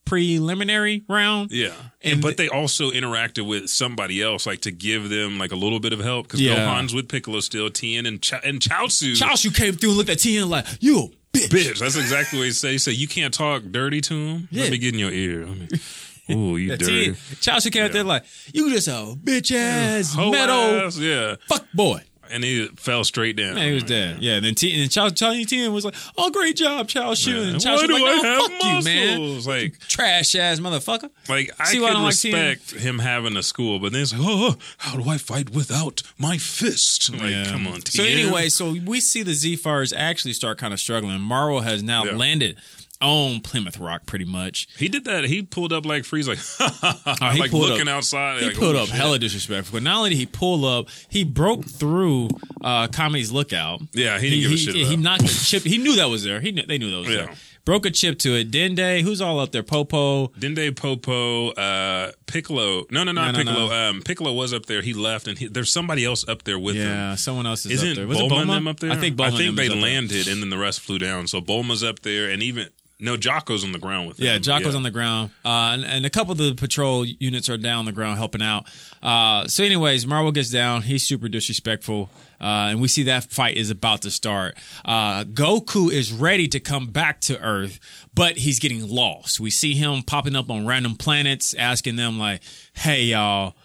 [0.06, 1.52] preliminary round.
[1.52, 1.74] Yeah.
[2.04, 5.56] And And, but they also interacted with somebody else, like to give them like a
[5.56, 6.28] little bit of help.
[6.28, 6.56] Because Yeah.
[6.56, 9.14] Gohan's with Piccolo still, Tien and Ch- and Chaozu.
[9.20, 11.00] Chaozu came through and looked at Tien like, "You
[11.34, 12.74] a bitch." Bitch, that's exactly what he say.
[12.74, 14.48] He said, You can't talk dirty to him.
[14.52, 14.64] Yeah.
[14.64, 15.48] Let me get in your ear.
[16.32, 17.12] Ooh, you Yeah, dirty.
[17.12, 21.36] Chaozu came out there like, "You just a bitch ass metal ass, yeah.
[21.48, 22.02] fuck boy."
[22.32, 23.56] And he fell straight down.
[23.56, 24.18] Man, he was dead.
[24.20, 27.42] Yeah, and then Tien and Tien was like, "Oh, great job, Chaozu." Yeah.
[27.54, 29.48] And Why Shu do like, I "No, have fuck you, man, muscles?
[29.48, 33.44] Like, trash ass motherfucker." like I See why I don't like respect him having a
[33.44, 37.12] school, but then it's like, oh, how do I fight without my fist?
[37.14, 37.46] Like, Yeah.
[37.46, 41.20] come on, So anyway, so we see the Z Fighters actually start kind of struggling.
[41.22, 42.16] Marvel has now Yeah.
[42.16, 42.58] landed
[43.02, 44.68] on Plymouth Rock, pretty much.
[44.78, 45.26] he did that.
[45.26, 48.40] He pulled up like freeze, like, Oh, he like pulled looking up- outside.
[48.42, 48.96] He like, pulled oh, up shit.
[48.98, 49.78] hella disrespectful.
[49.78, 52.30] But not only did he pull up, he broke through
[52.64, 53.82] uh, Comedy's lookout.
[53.94, 55.00] Yeah, he didn't give a shit He, it.
[55.00, 55.64] knocked a chip.
[55.64, 56.40] He knew that was there.
[56.42, 57.16] He knew, they knew that was Yeah.
[57.26, 57.36] there.
[57.66, 58.52] Broke a chip to it.
[58.52, 59.64] Dende, who's all up there?
[59.64, 60.28] Popo.
[60.40, 62.86] Dende Popo, uh, Piccolo.
[62.92, 63.68] No, no, No, not no, Piccolo.
[63.70, 63.90] no.
[63.90, 64.84] Um, Piccolo was up there.
[64.84, 66.88] He left, and he, there's somebody else up there with him.
[66.88, 68.08] Yeah, someone else is Isn't up there.
[68.08, 68.54] Was Bulma, it Bulma?
[68.54, 68.92] them up there?
[68.92, 69.82] I think Bulma I think they up there.
[69.82, 71.26] landed, and then the rest flew down.
[71.26, 72.70] So Bulma's up there, and even
[73.00, 74.26] no Jaco's on the ground with him.
[74.26, 74.38] Yeah.
[74.38, 77.80] Jaco's on the ground, uh, and, and a couple of the patrol units are down
[77.80, 78.66] on the ground helping out.
[79.04, 80.84] Uh, so, anyways, Marvel gets down.
[80.84, 84.58] He's super disrespectful, uh, and we see that fight is about to start.
[84.86, 87.80] Uh, Goku is ready to come back to Earth,
[88.14, 89.40] but he's getting lost.
[89.40, 92.42] We see him popping up on random planets, asking them like,
[92.74, 93.56] "Hey, y'all."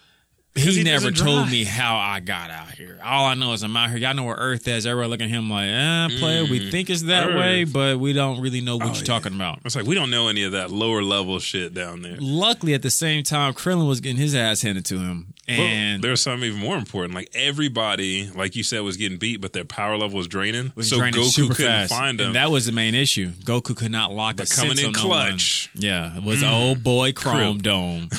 [0.60, 1.50] He, he never told drive.
[1.52, 2.98] me how I got out here.
[3.04, 3.98] All I know is I'm out here.
[3.98, 4.86] Y'all know where Earth is.
[4.86, 7.30] Everybody looking at him like, eh, player, we think it's that Mm.
[7.34, 7.38] Earth.
[7.40, 9.02] way, but we don't really know what Oh, you're yeah.
[9.04, 9.60] talking about.
[9.64, 12.16] It's like we don't know any of that lower level shit down there.
[12.20, 16.20] Luckily, at the same time, Krillin was getting his ass handed to him, Well, there's
[16.20, 17.14] something even more important.
[17.14, 20.72] Like everybody, like you said, was getting beat, but their power level was draining.
[20.74, 21.92] was so draining Goku couldn't fast.
[21.92, 22.28] find them.
[22.28, 23.30] And that was the main issue.
[23.30, 25.28] Goku could not lock But a coming sense in on no one.
[25.30, 25.70] clutch.
[25.76, 25.82] Mm.
[25.82, 28.08] Yeah, it was old boy Chrome Dome.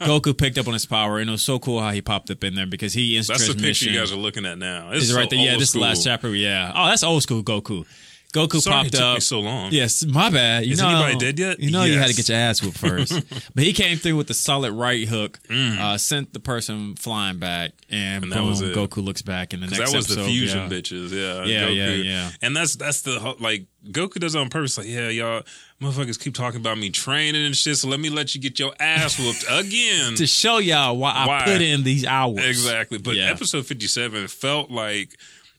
[0.00, 2.42] Goku picked up on his power, and it was so cool how he popped up
[2.44, 4.90] in there because he That's the picture you guys are looking at now.
[4.90, 5.38] This is right there?
[5.38, 6.34] Yeah, this is the last chapter.
[6.34, 6.72] Yeah.
[6.74, 7.84] Oh, that's old school Goku.
[8.32, 9.14] Goku Sorry popped it took up.
[9.14, 9.72] me so long.
[9.72, 10.66] Yes, my bad.
[10.66, 11.58] You Is know, anybody dead yet?
[11.60, 13.12] You know you had to get your ass whooped first.
[13.54, 15.78] but he came through with the solid right hook, Mm.
[15.78, 18.74] uh, sent the person flying back, and, And that was it.
[18.74, 20.22] Goku looks back in the next That was episode.
[20.22, 20.68] the fusion yeah.
[20.68, 21.76] bitches, yeah, Yeah, Goku.
[21.76, 22.30] yeah, yeah.
[22.42, 24.76] And that's that's the like Goku does it on purpose.
[24.76, 25.42] Like, yeah, y'all
[25.80, 27.76] motherfuckers keep talking about me training and shit.
[27.76, 30.14] So let me let you get your ass whooped again.
[30.16, 32.44] To show y'all why, I put in these hours.
[32.44, 32.98] Exactly.
[32.98, 33.30] But Yeah.
[33.30, 35.16] episode 57 felt like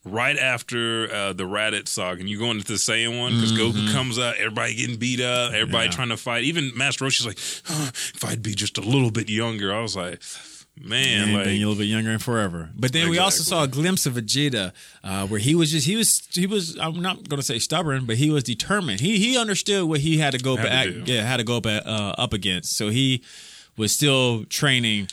[0.08, 3.92] right after uh, the Raditz saga, and you go into the Saiyan one because Goku
[3.92, 5.92] comes out, everybody getting beat up, everybody Mm-hmm.
[5.92, 5.96] Yeah.
[5.96, 6.44] trying to fight.
[6.46, 9.96] Even Master Roshi's like, "Huh, if I'd be just a little bit younger, I was
[9.96, 10.22] like,
[10.80, 12.70] man, and like, then a little bit younger and forever.
[12.76, 15.96] But then we also saw a glimpse of Vegeta, uh, where he was just he
[15.96, 19.00] was he was I'm not going to say stubborn, but he was determined.
[19.00, 21.04] He he understood what he had to go Had back, do.
[21.06, 22.76] yeah, had to go back, uh, up against.
[22.78, 23.24] So he
[23.76, 25.08] was still training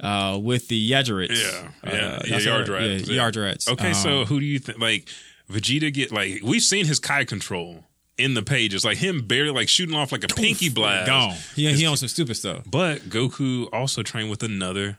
[0.00, 1.30] uh, with the Yardrats.
[1.30, 3.68] Yeah, Uh, yeah, yeah, that's Yeah, Yardrats.
[3.68, 4.78] Okay, Um, so who do you think?
[4.78, 5.08] Like
[5.50, 7.84] Vegeta get like we've seen his Kai control
[8.16, 11.06] in the pages, like him barely like shooting off like a pinky blast.
[11.06, 11.36] gone.
[11.56, 12.62] He he on some stupid stuff.
[12.66, 14.98] But Goku also trained with another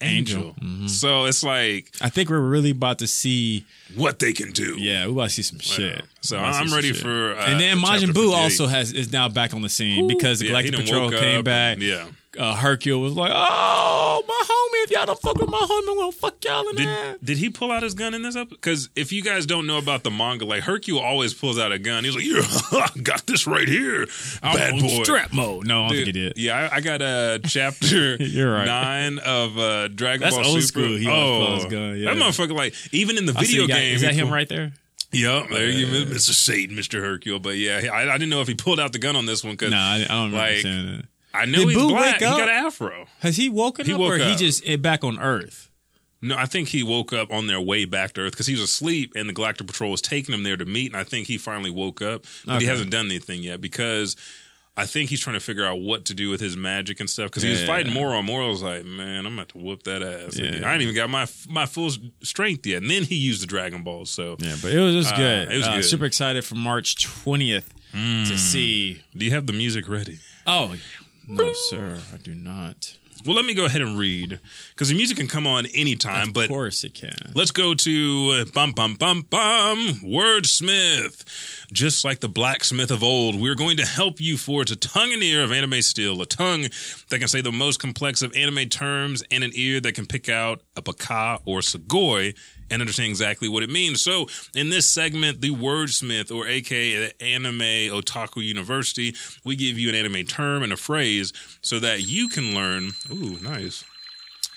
[0.00, 0.88] angel, Angel.
[0.88, 3.64] so it's like I think we're really about to see.
[3.94, 4.74] what they can do.
[4.78, 6.02] Yeah, we're about to see some shit.
[6.22, 8.92] So We're about to see I'm ready for, uh, and then Majin Buu also has
[8.92, 11.74] is now back on the scene because the Yeah, Galactic Patrol came back.
[11.74, 12.06] and- yeah.
[12.38, 14.84] Uh, Hercule was like, "Oh, my homie!
[14.84, 17.26] If y'all don't fuck with my homie, I'm gonna fuck y'all in the ass." Did,
[17.26, 18.56] did he pull out his gun in this episode?
[18.56, 21.78] Because if you guys don't know about the manga, like Hercule always pulls out a
[21.78, 22.04] gun.
[22.04, 24.06] He's like, "Yeah, got this right here,
[24.42, 25.66] bad I'm boy." strap mode.
[25.66, 26.38] No, I don't Dude, think he did.
[26.38, 28.66] Yeah, I, I got a chapter You're right.
[28.66, 30.66] nine of uh, Dragon That's Ball old Super.
[30.66, 30.96] school.
[30.96, 32.14] He oh, pulls his gun, yeah.
[32.14, 32.56] that motherfucker!
[32.56, 34.72] Like even in the video got- game, is that him right there?
[35.14, 36.30] Yep, there you go, Mr.
[36.32, 36.98] Satan, Mr.
[36.98, 37.38] Hercule.
[37.38, 39.52] But yeah, I, I didn't know if he pulled out the gun on this one
[39.52, 41.04] because No, I, I don't like.
[41.34, 42.12] I know Did he's Buu black.
[42.12, 42.38] wake He up?
[42.38, 43.06] got an afro.
[43.20, 45.70] Has he woken He up, woke or he just eh, back on Earth?
[46.20, 48.62] No, I think he woke up on their way back to Earth because he was
[48.62, 50.92] asleep and the Galactic Patrol was taking him there to meet.
[50.92, 54.14] And I think he finally woke up, but he hasn't done anything yet because
[54.76, 57.26] I think he's trying to figure out what to do with his magic and stuff.
[57.30, 57.66] Because he was Yeah.
[57.66, 58.18] fighting Moro.
[58.18, 60.46] And Moro was like, "Man, I'm about to whoop that ass." Yeah.
[60.46, 60.64] again.
[60.64, 61.90] I ain't even got my my full
[62.22, 62.82] strength yet.
[62.82, 64.08] And then he used the Dragon Balls.
[64.10, 65.50] So, Yeah, but it was just Uh, good.
[65.50, 65.84] it was Uh, good.
[65.84, 69.02] Super excited for March twentieth to see.
[69.16, 70.20] do you have the music ready?
[70.46, 70.74] Oh
[71.32, 72.96] no, sir, I do not.
[73.24, 76.28] Well, let me go ahead and read because the music can come on anytime.
[76.28, 77.32] Of but of course it can.
[77.34, 81.24] Let's go to uh, bum bum bum bum wordsmith.
[81.72, 85.22] Just like the blacksmith of old, we're going to help you forge a tongue and
[85.22, 86.62] ear of anime steel, a tongue
[87.10, 90.28] that can say the most complex of anime terms, and an ear that can pick
[90.28, 92.36] out a baka or sugoi
[92.72, 94.02] and understand exactly what it means.
[94.02, 99.14] So, in this segment, the wordsmith, or aka Anime Otaku University,
[99.44, 102.92] we give you an anime term and a phrase so that you can learn.
[103.10, 103.84] Ooh, nice.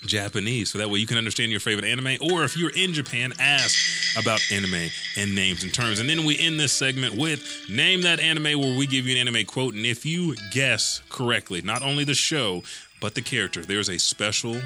[0.04, 3.32] Japanese, so that way you can understand your favorite anime, or if you're in Japan,
[3.40, 5.98] ask about anime and names and terms.
[5.98, 9.26] And then we end this segment with name that anime, where we give you an
[9.26, 12.62] anime quote, and if you guess correctly, not only the show
[13.00, 14.60] but the character, there's a special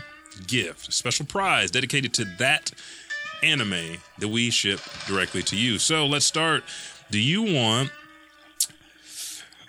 [0.46, 2.72] gift, a special prize dedicated to that
[3.42, 5.78] anime that we ship directly to you.
[5.78, 6.64] So let's start.
[7.10, 7.90] Do you want?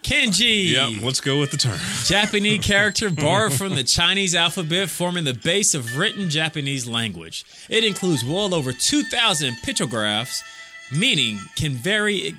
[0.03, 0.71] kanji.
[0.71, 1.79] Yeah, let's go with the term.
[2.05, 7.45] Japanese character borrowed from the Chinese alphabet, forming the base of written Japanese language.
[7.69, 10.43] It includes well over 2,000 pictographs,
[10.91, 12.35] meaning can vary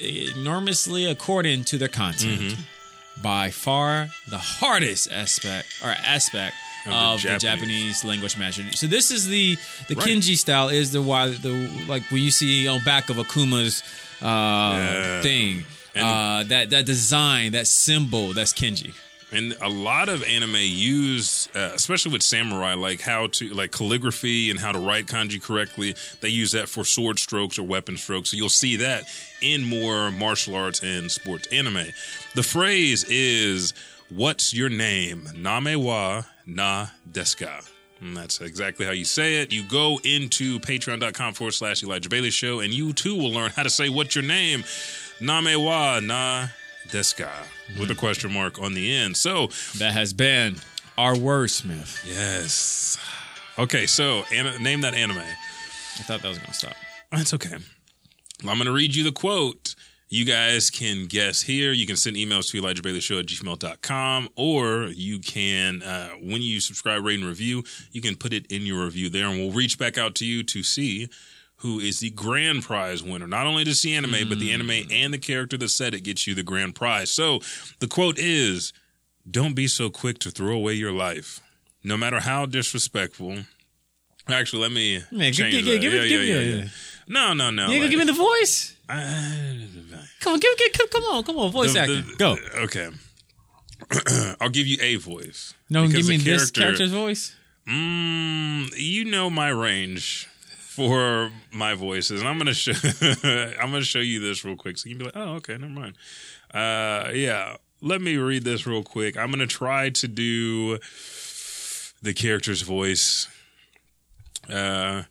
[0.00, 2.40] enormously according to their content.
[2.40, 3.22] Mm-hmm.
[3.22, 6.56] By far the hardest aspect or aspect
[6.86, 7.42] Of the Japanese.
[7.42, 8.64] Japanese language master.
[8.72, 9.56] So this is the
[9.88, 10.08] the Right.
[10.08, 13.82] kanji style is the why the like when you see on back of Akuma's
[14.20, 15.22] uh, Yeah.
[15.22, 15.64] thing.
[15.94, 18.94] And- uh, that that design, that symbol, that's kanji.
[19.30, 24.50] And a lot of anime use, uh, especially with samurai, like how to like calligraphy
[24.50, 25.94] and how to write kanji correctly.
[26.20, 28.30] They use that for sword strokes or weapon strokes.
[28.30, 29.04] So you'll see that
[29.40, 31.86] in more martial arts and sports anime.
[32.34, 33.72] The phrase is
[34.10, 37.68] "What's your name?" Name wa na deska.
[38.00, 39.52] And that's exactly how you say it.
[39.52, 43.62] You go into patreon.com forward slash Elijah Bailey Show, and you too will learn how
[43.62, 44.64] to say what's your name.
[45.20, 46.48] Name wa na
[46.88, 47.30] deska
[47.78, 49.16] with a question mark on the end.
[49.16, 50.56] So, That has been
[50.98, 52.04] our wordsmith.
[52.04, 52.98] yes.
[53.58, 55.18] Okay, so an- name that anime.
[55.18, 56.74] I thought that was gonna stop.
[57.12, 57.54] That's okay.
[57.54, 59.76] I'm going to read you the quote.
[60.12, 61.72] You guys can guess here.
[61.72, 66.42] You can send emails to Elijah Bailey Show at gmail.com, or you can, uh, when
[66.42, 69.52] you subscribe, rate, and review, you can put it in your review there, and we'll
[69.52, 71.08] reach back out to you to see
[71.56, 73.26] who is the grand prize winner.
[73.26, 76.26] Not only does see anime, but the anime and the character that said it gets
[76.26, 77.10] you the grand prize.
[77.10, 77.40] So
[77.78, 78.74] the quote is
[79.30, 81.40] Don't be so quick to throw away your life,
[81.82, 83.38] no matter how disrespectful.
[84.28, 86.68] Actually, let me Man, change give, give, give, Yeah, give, yeah, give, yeah, yeah, yeah.
[87.12, 87.62] No, no, no.
[87.66, 88.74] You gonna like- give me the voice?
[88.88, 92.04] Uh, Come on, give, give, come, on, come on, voice the- acting.
[92.06, 92.36] the- Go.
[92.64, 92.88] Okay.
[94.40, 95.54] I'll give you a voice.
[95.68, 97.34] No, give me the this character's voice.
[97.68, 100.26] Mm, you know my range
[100.58, 102.72] for my voices, and I'm gonna show.
[103.60, 105.72] I'm gonna show you this real quick, so you can be like, "Oh, okay, never
[105.72, 105.94] mind."
[106.52, 107.56] Uh, yeah.
[107.80, 109.16] Let me read this real quick.
[109.16, 110.78] I'm gonna try to do
[112.00, 113.26] the character's voice.
[114.48, 115.02] Uh,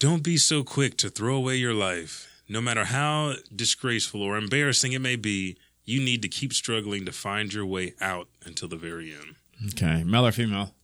[0.00, 2.42] don't be so quick to throw away your life.
[2.48, 7.12] No matter how disgraceful or embarrassing it may be, you need to keep struggling to
[7.12, 9.36] find your way out until the very end.
[9.68, 10.74] Okay, male or female?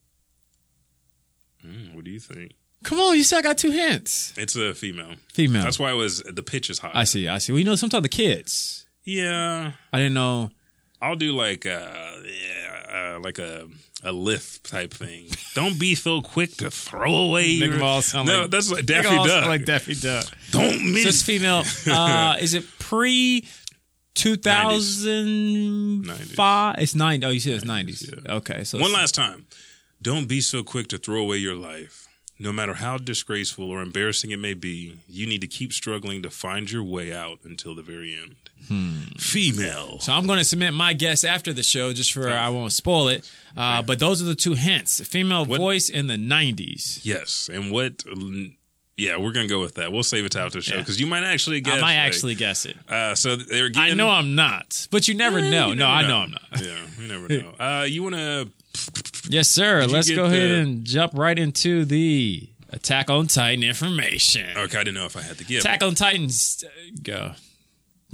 [1.65, 2.53] Mm, what do you think?
[2.83, 4.33] Come on, you said I got two hints.
[4.37, 5.15] It's a female.
[5.33, 5.63] Female.
[5.63, 6.91] That's why it was the pitch is high.
[6.93, 7.27] I see.
[7.27, 7.51] I see.
[7.51, 8.85] Well, you know, sometimes the kids.
[9.03, 10.51] Yeah, I didn't know.
[11.01, 11.69] I'll do like uh
[12.23, 12.56] yeah,
[12.91, 13.67] uh, like a
[14.03, 15.27] a lift type thing.
[15.55, 17.73] Don't be so quick to throw away Make your.
[17.73, 19.47] them all sound no, like- that's like They Daffy all sound Duck.
[19.47, 20.25] Like Daffy Duck.
[20.51, 21.23] Don't So it's miss.
[21.23, 21.63] female.
[21.87, 23.45] Uh, is it pre
[24.15, 26.75] 2005?
[26.79, 27.25] It's 90.
[27.25, 28.27] Oh, you said it's 90s.
[28.29, 28.63] Okay.
[28.63, 29.45] So One last time.
[30.01, 32.03] Don't be so quick to throw away your life.
[32.39, 36.29] No matter how disgraceful or embarrassing it may be, you need to keep struggling to
[36.29, 38.35] find your way out until the very end.
[39.17, 39.99] Female.
[39.99, 43.07] So I'm going to submit my guess after the show, just for I won't spoil
[43.07, 43.29] it.
[43.55, 46.99] Uh, but those are the two hints: female What- voice in the '90s.
[47.03, 47.49] Yes.
[47.51, 48.03] And what.
[48.99, 49.91] Yeah, we're gonna go with that.
[49.91, 50.81] We'll save it to after the show Yeah.
[50.81, 51.75] because you might actually guess.
[51.75, 52.75] I might like- actually guess it.
[52.89, 55.69] Uh, so they're I know I'm not, but you never Eh, know.
[55.69, 56.41] you No, never I know I'm not.
[56.65, 57.49] Yeah, you never know.
[57.59, 58.49] Uh, you want to?
[59.29, 59.81] Yes, sir.
[59.81, 64.45] Did Let's go ahead the- and jump right into the Attack on Titan information.
[64.57, 65.59] Okay, I didn't know if I had to give.
[65.61, 66.63] Attack on Titans.
[66.65, 66.69] uh,
[67.03, 67.31] Go.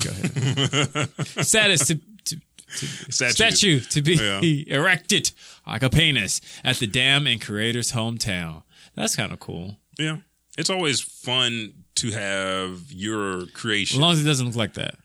[0.02, 1.10] Go ahead.
[1.46, 2.38] Status to, to
[3.12, 3.32] Statue.
[3.34, 4.42] statue to be Yeah.
[4.80, 5.32] erected
[5.68, 8.64] like a penis at the dam in creator's hometown.
[8.96, 9.78] That's kind of cool.
[10.00, 10.18] Yeah,
[10.58, 13.98] it's always fun to have your creation.
[13.98, 14.96] As long as it doesn't look like that.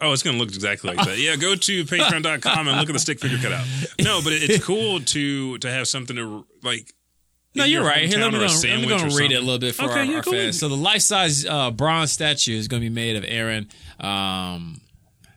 [0.00, 1.18] Oh, it's going to look exactly like that.
[1.18, 3.66] Yeah, go to patreon.com and look at the stick figure cutout.
[4.00, 6.92] No, but it's cool to to have something to like.
[7.58, 8.08] No, you're right.
[8.08, 8.46] Here, let me go.
[8.46, 10.58] Let me go and read it a little bit for Okay, our, yeah, our fans.
[10.58, 13.68] So the life size uh, bronze statue is going to be made of Eren
[14.04, 14.80] um,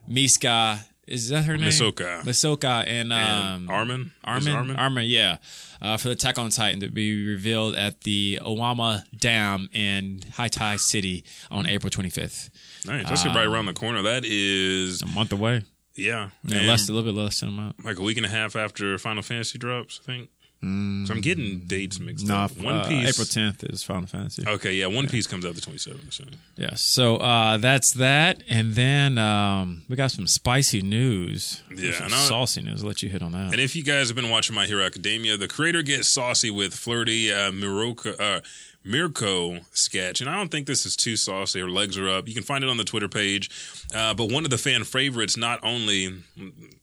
[0.08, 0.80] Miska
[1.12, 1.68] is that her name?
[1.70, 2.22] Masoka.
[2.22, 4.02] Masoka and, And um, Armin?
[4.02, 4.76] Is Armin, Armin?
[4.78, 5.38] Armin, yeah,
[5.82, 10.80] uh, for the Attack on Titan to be revealed at the Owama Dam in Haitai
[10.80, 12.50] City on April 25th.
[12.86, 13.10] Nice.
[13.10, 14.02] That's right around the corner.
[14.04, 15.64] That is, A month away.
[15.96, 16.30] yeah.
[16.46, 17.84] Yeah, less, a little bit less than a month.
[17.84, 20.30] like a week and a half after Final Fantasy drops, I think.
[20.62, 22.52] So I'm getting dates mixed No, up.
[22.58, 23.10] One uh, Piece.
[23.10, 24.44] April 10th is Final Fantasy.
[24.48, 26.14] Okay, yeah, One Piece comes out the 27th.
[26.14, 26.24] So.
[26.56, 31.64] Yeah, so uh, that's that, and then um, we got some spicy news.
[31.76, 32.84] Yeah, some saucy news.
[32.84, 33.54] I'll let you hit on that.
[33.54, 36.76] And if you guys have been watching My Hero Academia, the creator gets saucy with
[36.76, 38.42] flirty uh, Miroko, uh,
[38.84, 40.22] Mirko sketch.
[40.22, 41.60] And I don't think this is too saucy.
[41.60, 42.28] Her legs are up.
[42.28, 43.50] You can find it on the Twitter page.
[43.94, 46.14] Uh, but one of the fan favorites, not only,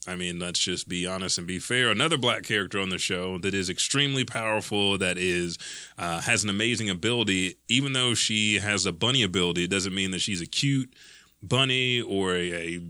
[0.06, 3.38] I mean, let's just be honest and be fair, another black character on the show
[3.38, 5.58] that is extremely powerful, that is
[5.98, 7.56] uh, has an amazing ability.
[7.68, 10.94] Even though she has a bunny ability, it doesn't mean that she's a cute
[11.42, 12.80] bunny or a, a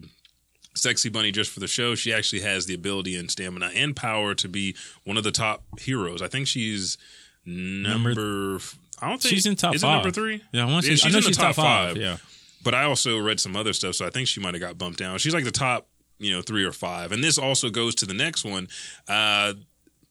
[0.75, 1.95] sexy bunny just for the show.
[1.95, 5.65] She actually has the ability and stamina and power to be one of the top
[5.81, 6.21] heroes.
[6.21, 6.99] I think she's
[7.47, 8.59] number.
[9.01, 9.97] I don't think She's in top is it five.
[9.97, 10.43] number three.
[10.53, 11.97] Yeah, I, want to Yeah, say, I she's know in the she's top five.
[11.97, 12.17] Yeah,
[12.65, 14.99] But I also read some other stuff, so I think she might have got bumped
[14.99, 15.19] down.
[15.19, 15.87] She's like the top,
[16.19, 17.13] you know, three or five.
[17.13, 18.69] And this also goes to the next one.
[19.07, 19.55] Uh,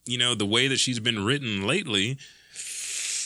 [0.06, 2.18] you know, the way that she's been written lately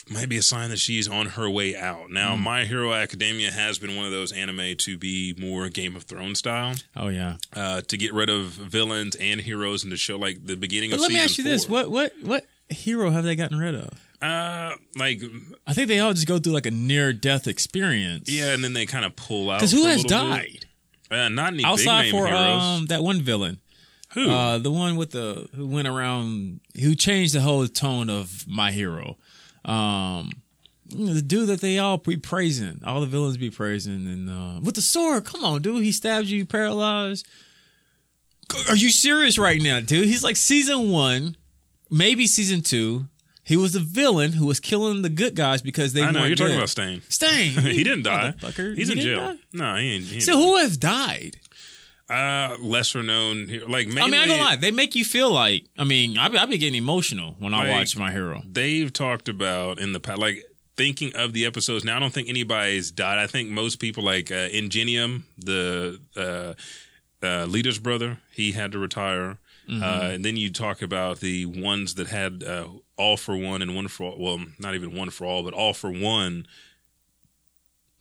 [0.09, 2.09] might be a sign that she's on her way out.
[2.09, 2.39] Now, Mm.
[2.41, 6.39] My Hero Academia has been one of those anime to be more Game of Thrones
[6.39, 7.37] style, Oh yeah.
[7.55, 10.95] uh, to get rid of villains and heroes and to show like the beginning But
[10.97, 13.89] of let me ask you this: what what what hero have they gotten rid of?
[14.21, 15.21] Uh, like,
[15.65, 18.29] I think they all just go through like a near death experience.
[18.29, 19.59] yeah, and then they kind of pull out.
[19.59, 20.65] because who has died
[21.09, 22.61] Uh, not any outside for heroes.
[22.61, 23.59] um that one villain?
[24.13, 24.29] who?
[24.29, 28.71] Uh, the one with the who went around who changed the whole tone of my
[28.71, 29.17] hero.
[29.65, 30.31] Um,
[30.89, 34.75] the dude that they all be praising, all the villains be praising, and uh, with
[34.75, 35.23] the sword.
[35.25, 37.25] Come on, dude, he stabs you, paralyzed.
[38.69, 40.07] Are you serious right now, dude?
[40.07, 41.37] He's like season one,
[41.89, 43.07] maybe season two.
[43.43, 46.35] He was the villain who was killing the good guys because they I know you're
[46.35, 46.57] talking dead.
[46.57, 47.01] about Stain.
[47.09, 47.51] Stain.
[47.59, 48.33] he didn't die.
[48.39, 48.75] Motherfucker.
[48.77, 49.19] He's He in jail.
[49.33, 49.37] die?
[49.53, 50.03] No, he ain't.
[50.05, 51.37] He ain't So who has died?
[52.09, 53.47] Uh, lesser known.
[53.67, 54.55] Like mainly, I mean, I don't lie.
[54.57, 55.65] They make you feel like.
[55.77, 58.43] I mean, I be, getting emotional when I Like- watch my hero.
[58.45, 60.43] They've talked about in the past, like
[60.75, 61.85] thinking of the episodes.
[61.85, 63.17] Now, I don't think anybody's died.
[63.17, 66.53] I think most people, like uh, Ingenium, the uh,
[67.25, 69.37] uh, leader's brother, he had to retire.
[69.69, 69.81] Mm-hmm.
[69.83, 72.67] Uh, and then you talk about the ones that had uh,
[73.01, 74.17] all for one and one for all.
[74.19, 76.45] Well, not even one for all, but all for one.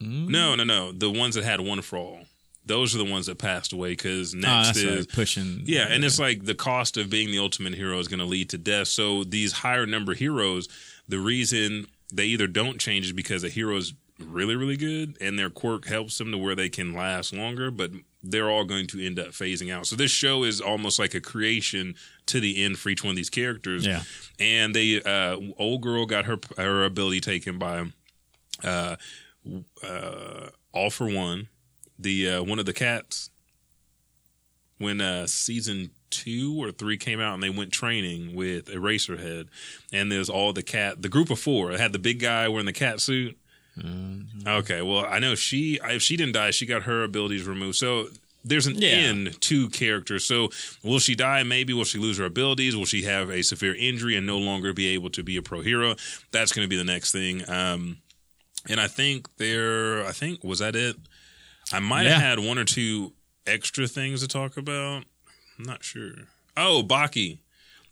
[0.03, 0.31] Mm-hmm.
[0.31, 0.93] No, no, no.
[0.93, 2.21] The ones that had one for all.
[2.65, 5.63] Those are the ones that passed away because Ah, next that's is pushing.
[5.65, 8.51] yeah, and it's like the cost of being the ultimate hero is going to lead
[8.51, 8.89] to death.
[8.89, 10.69] So these higher number heroes,
[11.09, 15.49] the reason they either don't change is because a hero's really, really good and their
[15.51, 17.91] quirk helps them to where they can last longer, but
[18.23, 19.87] they're all going to end up phasing out.
[19.87, 21.95] So this show is almost like a creation
[22.31, 23.87] to the end for each one of these characters.
[23.87, 24.03] Yeah.
[24.39, 27.87] And they uh old girl got her her ability taken by
[28.65, 28.97] uh
[29.83, 31.49] uh all for one.
[31.99, 33.31] The uh one of the cats
[34.79, 39.47] when uh season two or three came out and they went training with Eraserhead
[39.93, 41.73] and there's all the cat the group of four.
[41.73, 43.37] It had the big guy wearing the cat suit.
[44.47, 47.77] Okay, well I know she if she didn't die, she got her abilities removed.
[47.77, 48.09] So
[48.45, 48.89] there's an Yeah.
[48.89, 50.25] end to characters.
[50.25, 50.51] So
[50.83, 51.43] will she die?
[51.43, 51.73] Maybe.
[51.73, 52.75] Will she lose her abilities?
[52.77, 55.61] Will she have a severe injury and no longer be able to be a pro
[55.61, 55.97] hero?
[56.31, 57.49] That's going to be the next thing.
[57.51, 57.99] Um,
[58.69, 60.97] and I think there, I think was that it.
[61.73, 62.15] I might Yeah.
[62.19, 63.13] have had one or two
[63.47, 65.05] extra things to talk about.
[65.59, 66.13] I'm not sure.
[66.57, 67.39] Oh, Baki,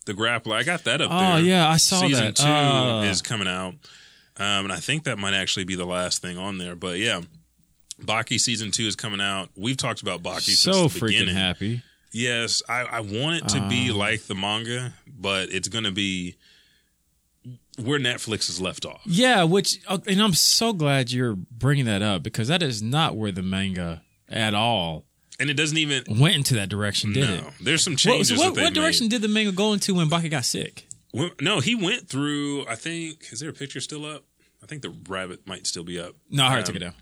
[0.06, 0.54] the grappler.
[0.54, 1.32] I got that up Oh there.
[1.34, 2.08] Oh, yeah, I saw that.
[2.08, 3.74] Season two Uh, is coming out,
[4.36, 6.74] um, and I think that might actually be the last thing on there.
[6.74, 7.20] But yeah,
[8.00, 9.50] Baki season two is coming out.
[9.56, 11.34] We've talked about Baki so freaking beginning.
[11.34, 11.82] happy.
[12.12, 15.92] Yes, I, I want it to be Um, like the manga, but it's going to
[15.92, 16.36] be
[17.82, 19.00] where Netflix is left off.
[19.04, 23.16] Yeah, which uh, and I'm so glad you're bringing that up because that is not
[23.16, 25.04] where the manga at all
[25.38, 26.04] And it doesn't even.
[26.18, 27.42] went into that direction, did it?
[27.42, 28.28] no, there's some changes.
[28.40, 29.10] so what, what direction Made.
[29.10, 30.86] did the manga go into when Baki got sick?
[31.14, 32.66] Well, no, he went through.
[32.66, 33.32] I think.
[33.32, 34.24] Is there a picture still up?
[34.62, 36.14] I think the rabbit might still be up.
[36.30, 36.94] No, I Um, took it down.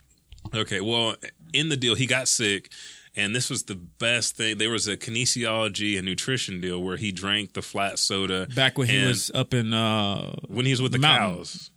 [0.57, 1.15] Okay, well,
[1.53, 2.71] in the deal, he got sick,
[3.15, 4.59] and this was the best thing.
[4.59, 8.89] There was a kinesiology and nutrition deal where he drank the flat soda Back when
[8.89, 11.37] he was up in uh when he was with the Mountain.
[11.39, 11.71] cows.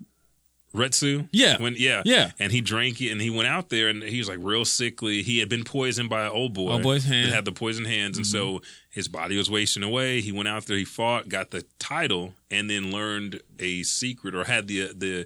[0.72, 1.60] Retsu, Yeah.
[1.60, 2.32] when yeah, Yeah.
[2.38, 5.24] and he drank it, and he went out there, and he was like real sickly.
[5.24, 7.16] He had been poisoned by an old boy, Old boy's hand.
[7.24, 7.30] Mm-hmm.
[7.32, 10.22] that had the poisoned hands, and so his body was wasting away.
[10.22, 14.44] He went out there, he fought, got the title, and then learned a secret, or
[14.44, 15.26] had the the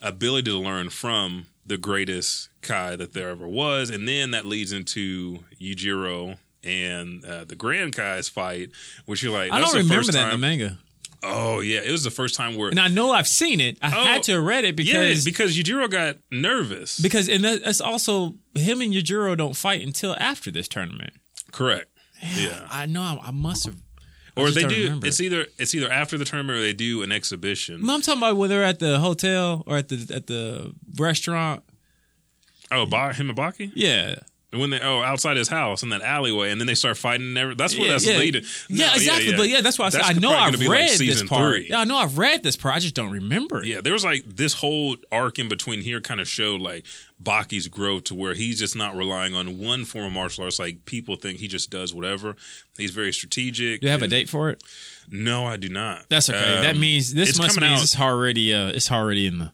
[0.00, 4.72] ability to learn from the greatest Kai that there ever was, and then that leads
[4.72, 8.70] into Yujiro and uh, the Grand Kai's fight,
[9.06, 10.78] which you're like, I don't remember that in the manga.
[11.22, 13.78] Oh yeah, it was the first time where And I know I've seen it.
[13.80, 16.98] I Oh, had to have read it yeah, because because Yujiro got nervous.
[17.00, 21.14] because and that- that's also him and Yujiro don't fight until after this tournament.
[21.50, 21.86] Correct.
[22.36, 22.66] Yeah.
[22.70, 23.76] I know I, I must have.
[24.36, 25.06] Or they don't remember.
[25.06, 27.88] It's either it's either after the tournament or they do an exhibition.
[27.88, 31.62] I'm talking about when they're at the hotel or at the at the restaurant.
[32.70, 33.70] Oh, ba- and Baki?
[33.74, 34.16] Yeah,
[34.56, 37.28] when they oh outside his house in that alleyway, and then they start fighting.
[37.28, 38.18] And every, that's what yeah, that's yeah.
[38.18, 38.44] leading.
[38.68, 39.36] Yeah, No, exactly.
[39.36, 41.54] But yeah, that's why I said That's I know I've read like this part.
[41.54, 41.66] three.
[41.70, 42.74] Yeah, I know I've read this part.
[42.74, 43.66] I just don't remember it.
[43.66, 46.84] Yeah, there was like this whole arc in between here kind of showed like
[47.22, 50.58] Baki's growth to where he's just not relying on one form of martial arts.
[50.58, 52.36] Like people think he just does whatever.
[52.76, 53.80] He's very strategic.
[53.80, 54.62] Do you have a date for it?
[55.10, 56.06] No, I do not.
[56.08, 56.56] That's okay.
[56.56, 59.52] Um, that means this must mean out- it's already uh it's already in the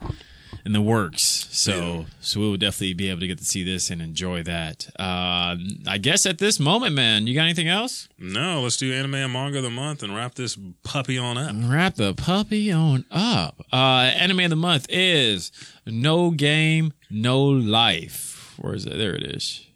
[0.65, 1.47] in the works.
[1.51, 4.89] So so we will definitely be able to get to see this and enjoy that.
[4.99, 5.57] Uh
[5.87, 8.09] I guess at this moment, man, you got anything else?
[8.19, 11.55] No, let's do anime and manga of the month and wrap this puppy on up.
[11.71, 13.61] Wrap the puppy on up.
[13.73, 15.51] Uh anime of the month is
[15.87, 18.55] No Game, No Life.
[18.59, 18.97] Where is it?
[18.97, 19.67] There it is.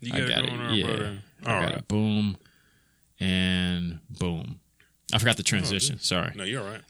[0.00, 0.48] You I got, got it it.
[0.50, 0.86] going on, Yeah.
[0.86, 1.18] brother.
[1.42, 1.74] I got right.
[1.78, 1.88] it.
[1.88, 2.36] Boom
[3.20, 4.60] and boom.
[5.12, 5.98] I forgot the transition.
[6.00, 6.32] Sorry.
[6.36, 6.82] No, you're all right.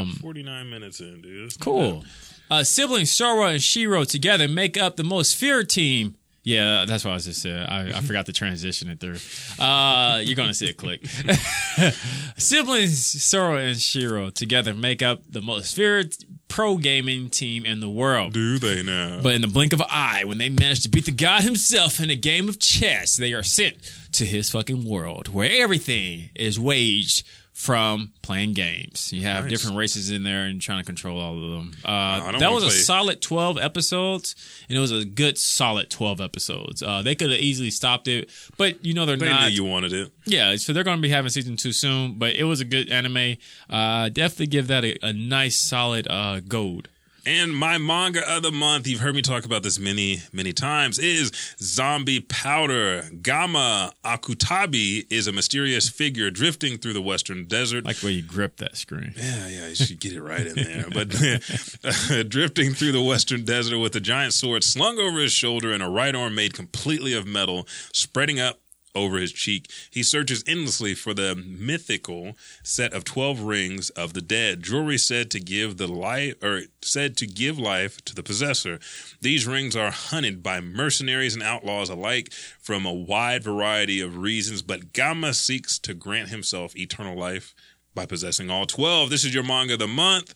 [0.00, 1.58] Um 49 minutes in, dude.
[1.60, 2.04] Cool.
[2.50, 6.16] Uh, siblings Sora and Shiro together make up the most feared team.
[6.42, 7.56] Yeah, that's what I was just saying.
[7.56, 9.16] I, I forgot to transition it through.
[9.58, 11.06] Uh, you're gonna see it click.
[12.36, 16.14] siblings Sora and Shiro together make up the most feared
[16.48, 18.34] pro gaming team in the world.
[18.34, 19.20] Do they now?
[19.22, 21.98] But in the blink of an eye, when they manage to beat the god himself
[21.98, 23.76] in a game of chess, they are sent
[24.12, 29.12] to his fucking world where everything is waged from playing games.
[29.12, 29.50] You have Nice.
[29.52, 31.72] different races in there and trying to control all of them.
[31.84, 34.34] Uh, I don't that wanna was a play- solid 12 episodes,
[34.68, 36.82] and it was a good solid 12 episodes.
[36.82, 39.42] Uh, they could have easily stopped it, but you know they're they not.
[39.48, 40.10] knew you wanted it.
[40.26, 42.90] Yeah, so they're going to be having season two soon, but it was a good
[42.90, 43.36] anime.
[43.70, 46.88] Uh, definitely give that a, a nice solid uh, gold.
[47.26, 50.98] And my manga of the month, you've heard me talk about this many, many times,
[50.98, 53.04] is Zombie Powder.
[53.22, 57.84] Gamma Akutabi is a mysterious figure drifting through the western desert.
[57.84, 59.14] Like where you grip that screen.
[59.16, 60.86] Yeah, yeah, you should get it right in there.
[60.92, 61.14] But
[62.10, 65.82] uh, drifting through the western desert with a giant sword slung over his shoulder and
[65.82, 68.60] a right arm made completely of metal spreading up
[68.94, 74.22] over his cheek, he searches endlessly for the mythical set of 12 rings of the
[74.22, 78.78] dead, jewelry said to give the life or said to give life to the possessor.
[79.20, 84.62] These rings are hunted by mercenaries and outlaws alike from a wide variety of reasons,
[84.62, 87.54] but Gamma seeks to grant himself eternal life
[87.94, 89.10] by possessing all 12.
[89.10, 90.34] This is your manga of the month.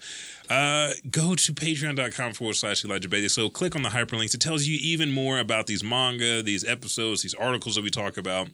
[0.48, 3.28] Uh, go to patreon.com forward slash Elijah Bailey.
[3.28, 4.34] So click on the hyperlinks.
[4.34, 8.16] It tells you even more about these manga, these episodes, these articles that we talk
[8.16, 8.48] about,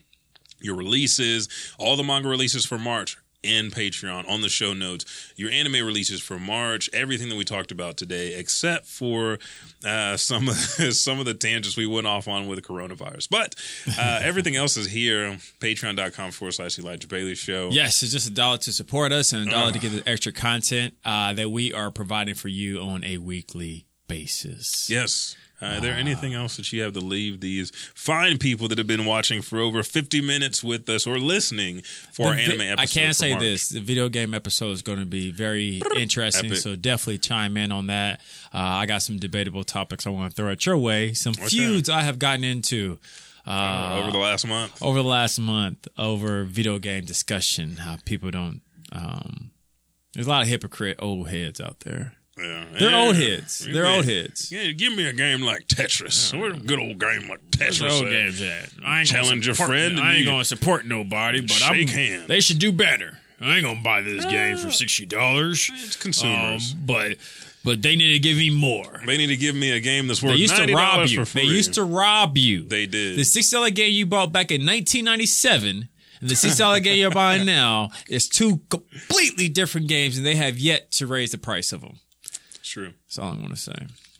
[0.60, 1.48] your releases,
[1.78, 6.20] all the manga releases for March in Patreon on the show notes, your anime releases
[6.20, 9.38] for March, everything that we talked about today, except for
[9.84, 10.56] uh, some of
[10.94, 13.28] some of the tangents we went off on with the coronavirus.
[13.30, 13.54] But
[13.98, 15.38] uh, everything else is here.
[15.60, 17.68] Patreon.com forward slash Elijah Bailey Show.
[17.70, 20.32] Yes, it's just a dollar to support us and a dollar to get the extra
[20.32, 24.88] content uh, that we are providing for you on a weekly basis.
[24.90, 25.36] Yes.
[25.62, 28.86] Uh, is there anything else that you have to leave these fine people that have
[28.88, 31.82] been watching for over 50 minutes with us or listening
[32.12, 32.80] for The anime episode?
[32.82, 33.40] I can say March?
[33.42, 36.46] this: the video game episode is going to be very interesting.
[36.46, 36.58] Epic.
[36.58, 38.20] So definitely chime in on that.
[38.52, 41.12] Uh, I got some debatable topics I want to throw at your way.
[41.14, 42.98] Some feuds I have gotten into
[43.46, 44.82] Uh, over the last month.
[44.82, 47.76] over the last month over video game discussion.
[47.76, 48.60] How people don't.
[48.90, 49.50] Um,
[50.14, 52.14] there's a lot of hypocrite old heads out there.
[52.38, 52.64] Yeah.
[52.78, 52.96] They're Yeah.
[52.98, 53.58] old heads.
[53.60, 53.94] They're Yeah.
[53.96, 54.50] old heads.
[54.50, 56.36] Yeah, give me a game like Tetris.
[56.38, 57.90] What a good old game like Tetris.
[57.90, 58.70] old games at?
[58.84, 61.86] I ain't Challenge a friend and I ain't gonna support nobody, but I'm.
[61.86, 62.26] hands.
[62.28, 63.18] They should do better.
[63.40, 65.70] I ain't gonna buy this game for sixty dollars.
[65.84, 66.72] It's consumers.
[66.72, 67.16] Um, but
[67.62, 69.00] but they need to give me more.
[69.06, 71.24] they need to give me a game that's They worth used to $90 rob you.
[71.24, 72.62] They used to rob you.
[72.64, 73.16] They did.
[73.16, 75.88] The six dollar game you bought back in 1997
[76.20, 80.36] and the six dollar game you're buying now is two completely different games, and they
[80.36, 81.98] have yet to raise the price of them.
[82.74, 82.92] True.
[83.06, 83.72] That's all I want to say.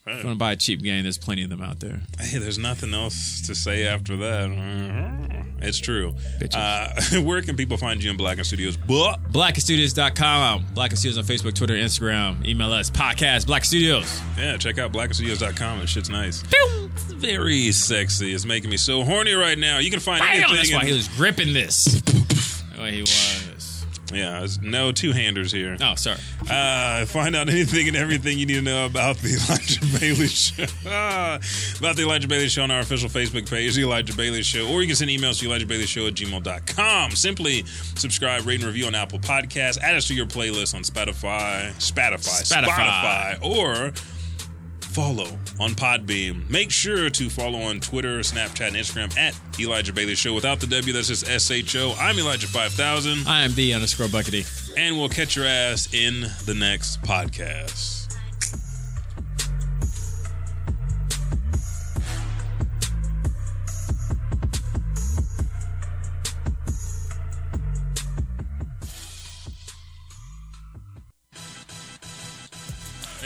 [0.07, 1.99] If you want to buy a cheap game, there's plenty of them out there.
[2.17, 5.45] Hey, there's nothing else to say after that.
[5.61, 6.15] It's true.
[6.53, 8.77] Uh, where can people find you in Blacken Studios?
[8.77, 10.67] But Blackstudios.com.
[10.73, 12.45] Blacken Studios on Facebook, Twitter, Instagram.
[12.47, 14.21] Email us, podcast, Black Studios.
[14.37, 15.79] yeah, check out blackenstudios.com.
[15.79, 16.41] That shit's nice.
[16.49, 18.33] It's very sexy.
[18.33, 19.79] It's making me so horny right now.
[19.79, 20.29] You can find Bam!
[20.33, 20.55] anything.
[20.55, 21.83] That's in- why he was gripping this.
[22.05, 23.44] That's why he was.
[24.13, 25.77] Yeah, no two handers here.
[25.81, 26.19] Oh, sorry.
[26.49, 30.63] Uh, find out anything and everything you need to know about the Elijah Bailey Show.
[31.79, 34.81] about the Elijah Bailey Show on our official Facebook page, The Elijah Bailey Show, or
[34.81, 37.11] you can send emails to Elijah Bailey Show at gmail.com.
[37.11, 37.63] Simply
[37.95, 39.79] subscribe, rate, and review on Apple Podcasts.
[39.79, 43.35] Add us to your playlist on Spotify, Spotify, Spotify.
[43.35, 43.91] Spotify, or
[44.95, 45.27] follow
[45.59, 46.49] on Podbean.
[46.49, 50.33] Make sure to follow on Twitter, Snapchat, and Instagram at Elijah Bailey Show.
[50.33, 51.93] Without the W, that's just S H O.
[51.99, 54.45] I'm Elijah 5000 I am the underscore Buckity.
[54.77, 58.04] and we'll catch your ass in the next podcast.